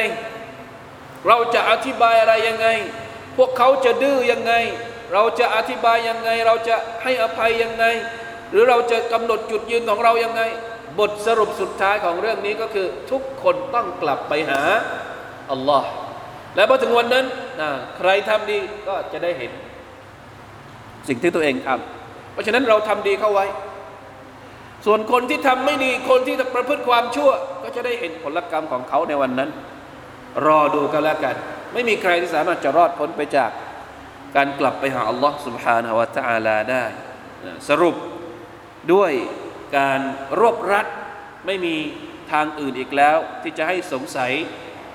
[1.27, 2.67] เราจะอธิบายอะไรยังไง
[3.37, 4.53] พวกเขาจะดื้อยังไง
[5.13, 7.85] เราจะอธิบายยังไง เราจะให้อภัยยังไง
[8.51, 10.41] หรือเราจะกำหนดจุดยืนของเรายังไง
[10.99, 14.61] บทสรุปสุดท้ายของเรื่องนี้ก็คือ ทุกคนต้องกลับไปหา
[15.51, 15.89] อัลลอฮ์
[16.56, 17.24] และพอถึงวันนั้น
[17.96, 18.58] ใครทำดี
[18.88, 19.52] ก็จะได้เห็น
[21.08, 23.46] สิ่งที่ตัวเองทำ เพราะฉะนั้นเราทำดีเข้าไว้
[24.86, 27.30] ส่วนคนที่ทำไม่ดี คนที่ประพฤติความชั่ว
[27.62, 29.50] ก็จะได้เห็นผลกรรมของเขาในวันนั้น
[30.46, 31.34] รอดูกันแล้วกัน
[31.72, 33.50] ไม่มีใครที่สามารถจะรอดพ้นไปจาก
[34.36, 36.84] การกลับไปหาอัลลอฮ์ سبحانه และ تعالى ได้
[37.68, 37.96] สรุป
[38.92, 39.12] ด้วย
[39.78, 40.00] การ
[40.40, 40.86] รวบรัด
[41.46, 41.76] ไม่มี
[42.32, 44.32] ทางอื่นอีกแล้ว ที่จะให้สงสัย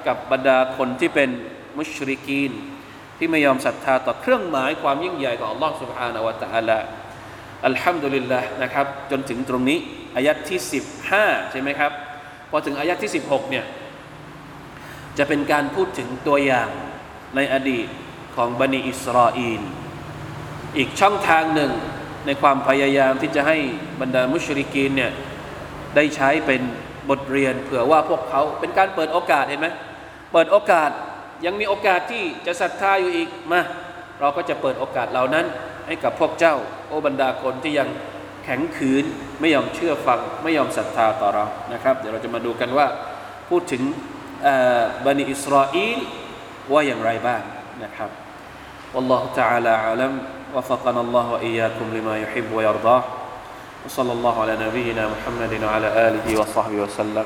[0.07, 1.29] กับบรรดาคนที่เป็น
[1.77, 2.51] มุชริกีน
[3.17, 6.79] ที่ไม่ยอมศรัทธาต่อเครื่องหมายความยิ่งใหญ่ของ Allah سبحانه และ تعالى
[7.65, 9.77] อัลฮัมดุลิลละนะครับ จนถึงตรงนี้
[10.15, 10.59] อายัดที่
[11.05, 11.91] 15 ใช่ไหมครับ
[12.49, 13.65] พอถึงอายัดที่ 16 เนี่ย
[15.17, 16.69] จะเป็นการพูดถึงตัวอย่าง
[17.35, 17.87] ในอดีต
[18.35, 19.61] ของบันิอิสราเอล
[20.77, 21.71] อีกช่องทางหนึ่ง
[22.25, 23.57] ในความพยายามที่จะให้
[24.01, 25.11] บรรดามุชริกีนเนี่ย
[25.95, 26.61] ได้ใช้เป็น
[27.09, 29.67] บทเรียนเผื่อว่าพวกเขาเป็นการเปิดโอกาสเห็นไหม
[30.31, 30.91] เปิดโอกาส
[31.45, 33.61] ยังมีโอกาสที่จะศรัทธาอยู่อีกมา
[34.19, 35.45] เราก็จะเปิดโอกาสเหล่านั้น
[35.87, 36.55] ให้กับพวกเจ้า
[36.89, 37.89] โอบรรดาคนที่ยัง
[38.43, 39.03] แข็งขืน
[39.39, 42.87] ไม่ยอมเชื่อฟัง ไม่ยอมศรัทธาต่อเรานะครับ เดี๋ยวเราจะมาดูกันว่า
[43.49, 43.83] พูดถึง
[45.05, 45.97] บันิอิสราเอล
[46.71, 47.41] ว่าอย่างไรบ้าง
[47.83, 48.11] นะครับ
[48.95, 50.13] والله تعالى أعلم
[50.55, 53.03] وفقنا الله وإياكم لما يحب ويرضاه
[53.85, 57.25] وصلى الله على نبينا محمد وعلى آله وصحبه وسلم